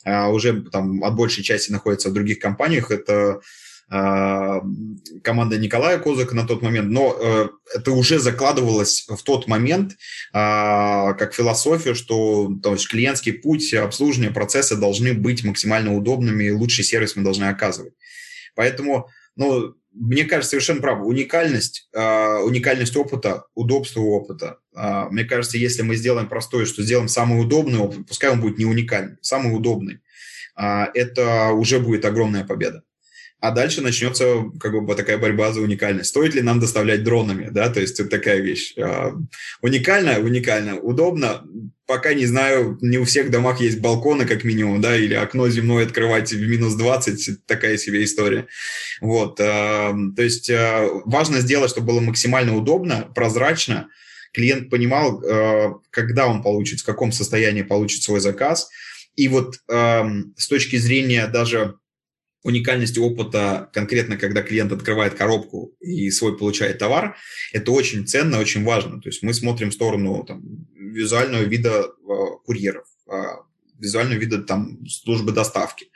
[0.04, 2.90] э, уже там от большей части находятся в других компаниях.
[2.90, 3.40] Это
[3.90, 9.96] команда Николая Козака на тот момент, но э, это уже закладывалось в тот момент
[10.32, 16.52] а, как философия, что то есть, клиентский путь обслуживания процесса должны быть максимально удобными и
[16.52, 17.94] лучший сервис мы должны оказывать.
[18.54, 21.04] Поэтому, ну, мне кажется, совершенно право.
[21.04, 24.58] Уникальность, э, уникальность опыта, удобство опыта.
[24.76, 28.58] Э, мне кажется, если мы сделаем простое, что сделаем самый удобный опыт, пускай он будет
[28.58, 30.00] не уникальный, самый удобный,
[30.60, 32.82] э, это уже будет огромная победа
[33.40, 36.10] а дальше начнется как бы такая борьба за уникальность.
[36.10, 38.74] Стоит ли нам доставлять дронами, да, то есть это такая вещь.
[38.76, 39.12] А,
[39.62, 41.44] уникально, уникально, удобно,
[41.86, 45.84] пока не знаю, не у всех домах есть балконы, как минимум, да, или окно земное
[45.84, 48.48] открывать в минус 20, такая себе история.
[49.00, 53.88] Вот, а, то есть а, важно сделать, чтобы было максимально удобно, прозрачно,
[54.32, 55.22] клиент понимал,
[55.90, 58.68] когда он получит, в каком состоянии получит свой заказ,
[59.16, 61.76] и вот с точки зрения даже
[62.42, 67.16] уникальности опыта конкретно, когда клиент открывает коробку и свой получает товар,
[67.52, 69.00] это очень ценно, очень важно.
[69.00, 70.42] То есть мы смотрим в сторону там,
[70.74, 72.12] визуального вида э,
[72.44, 73.22] курьеров, э,
[73.78, 75.90] визуального вида там, службы доставки,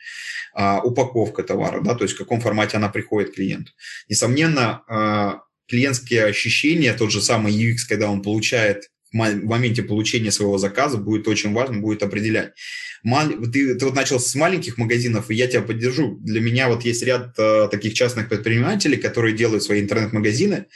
[0.56, 3.72] э, упаковка товара, да, то есть в каком формате она приходит клиенту.
[4.08, 10.58] Несомненно, э, клиентские ощущения, тот же самый UX, когда он получает в моменте получения своего
[10.58, 12.52] заказа, будет очень важно, будет определять
[13.04, 16.18] ты, ты вот начал с маленьких магазинов, и я тебя поддержу.
[16.20, 20.66] Для меня вот есть ряд э, таких частных предпринимателей, которые делают свои интернет-магазины,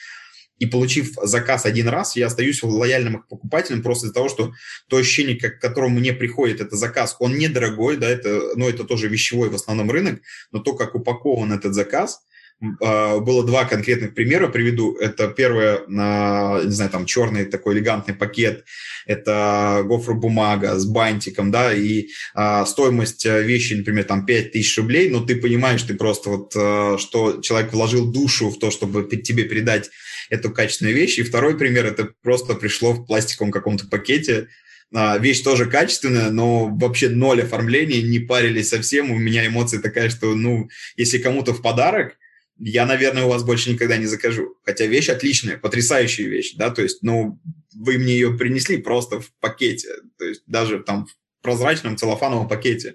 [0.59, 4.53] и получив заказ один раз, я остаюсь лояльным покупателем просто из-за того, что
[4.89, 9.09] то ощущение, к которому мне приходит этот заказ, он недорогой, да, это, ну, это тоже
[9.09, 10.20] вещевой в основном рынок,
[10.53, 12.20] но то, как упакован этот заказ–
[12.61, 14.96] было два конкретных примера, приведу.
[14.96, 18.64] Это первое, не знаю, там черный такой элегантный пакет,
[19.07, 25.24] это гофробумага с бантиком, да, и а, стоимость э, вещи, например, там 5000 рублей, но
[25.24, 29.90] ты понимаешь, ты просто вот, а, что человек вложил душу в то, чтобы тебе передать
[30.28, 31.18] эту качественную вещь.
[31.18, 34.48] И второй пример, это просто пришло в пластиковом каком-то пакете,
[34.92, 39.11] Вещь тоже качественная, но вообще ноль оформления, не парились совсем.
[39.11, 42.16] У меня эмоция такая, что, ну, если кому-то в подарок,
[42.59, 44.57] я, наверное, у вас больше никогда не закажу.
[44.64, 47.40] Хотя вещь отличная, потрясающая вещь, да, то есть, ну,
[47.74, 49.88] вы мне ее принесли просто в пакете,
[50.18, 52.94] то есть даже там в прозрачном целлофановом пакете.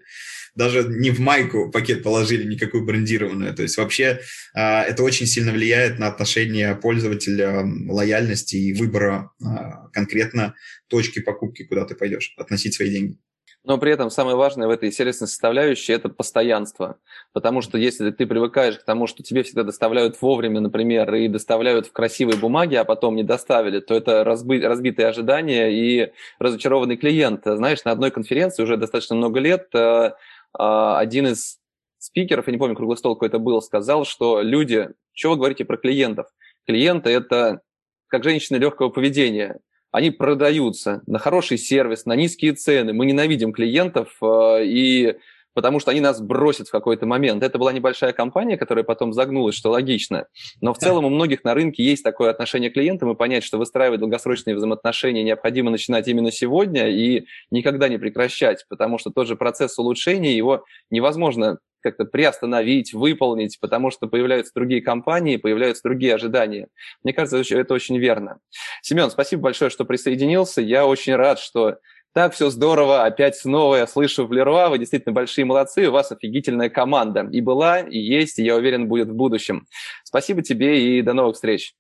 [0.54, 3.54] Даже не в майку пакет положили, никакую брендированную.
[3.54, 4.20] То есть вообще
[4.54, 9.46] э, это очень сильно влияет на отношение пользователя, лояльности и выбора э,
[9.94, 10.56] конкретно
[10.88, 13.18] точки покупки, куда ты пойдешь, относить свои деньги.
[13.64, 16.98] Но при этом самое важное в этой сервисной составляющей– это постоянство.
[17.32, 21.86] Потому что если ты привыкаешь к тому, что тебе всегда доставляют вовремя, например, и доставляют
[21.86, 27.42] в красивой бумаге, а потом не доставили, то это разби- разбитые ожидания и разочарованный клиент.
[27.46, 30.14] Знаешь, на одной конференции уже достаточно много лет э, э,
[30.58, 31.60] один из
[32.00, 35.78] спикеров, я не помню, круглый стол какой-то был, сказал, что люди, что вы говорите про
[35.78, 36.26] клиентов?
[36.66, 37.62] Клиенты– это
[38.08, 39.60] как женщины легкого поведения
[39.92, 42.94] они продаются на хороший сервис, на низкие цены.
[42.94, 45.18] Мы ненавидим клиентов, э, и
[45.54, 47.44] потому что они нас бросят в какой-то момент.
[47.44, 50.28] Это была небольшая компания, которая потом загнулась, что логично.
[50.62, 53.58] Но в целом у многих на рынке есть такое отношение к клиентам, и понять, что
[53.58, 59.36] выстраивать долгосрочные взаимоотношения необходимо начинать именно сегодня и никогда не прекращать, потому что тот же
[59.36, 66.68] процесс улучшения, его невозможно как-то приостановить, выполнить, потому что появляются другие компании, появляются другие ожидания.
[67.04, 68.40] Мне кажется, это очень верно.
[68.82, 70.62] Семен, спасибо большое, что присоединился.
[70.62, 71.78] Я очень рад, что
[72.14, 76.12] так, все здорово, опять снова я слышу в Леруа, вы действительно большие молодцы, у вас
[76.12, 77.28] офигительная команда.
[77.32, 79.66] И была, и есть, и я уверен, будет в будущем.
[80.04, 81.74] Спасибо тебе и до новых встреч.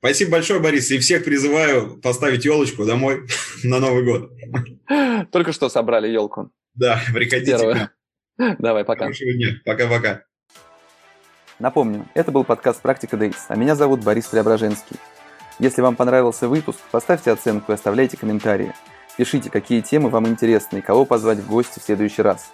[0.00, 3.26] Спасибо большое, Борис, и всех призываю поставить елочку домой
[3.64, 4.30] на Новый год.
[5.30, 6.50] Только что собрали елку.
[6.74, 7.56] Да, приходите
[8.38, 8.56] нам.
[8.58, 9.04] Давай, пока.
[9.04, 9.48] Хорошего дня.
[9.64, 10.24] Пока-пока.
[11.58, 14.96] Напомню, это был подкаст «Практика Дейс», а меня зовут Борис Преображенский.
[15.58, 18.72] Если вам понравился выпуск, поставьте оценку и оставляйте комментарии.
[19.18, 22.52] Пишите, какие темы вам интересны и кого позвать в гости в следующий раз.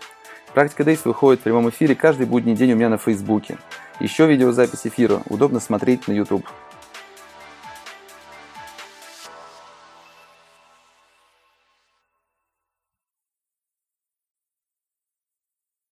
[0.55, 3.59] Практика Дейс выходит в прямом эфире каждый будний день у меня на Фейсбуке.
[4.01, 6.47] Еще видеозапись эфира удобно смотреть на YouTube.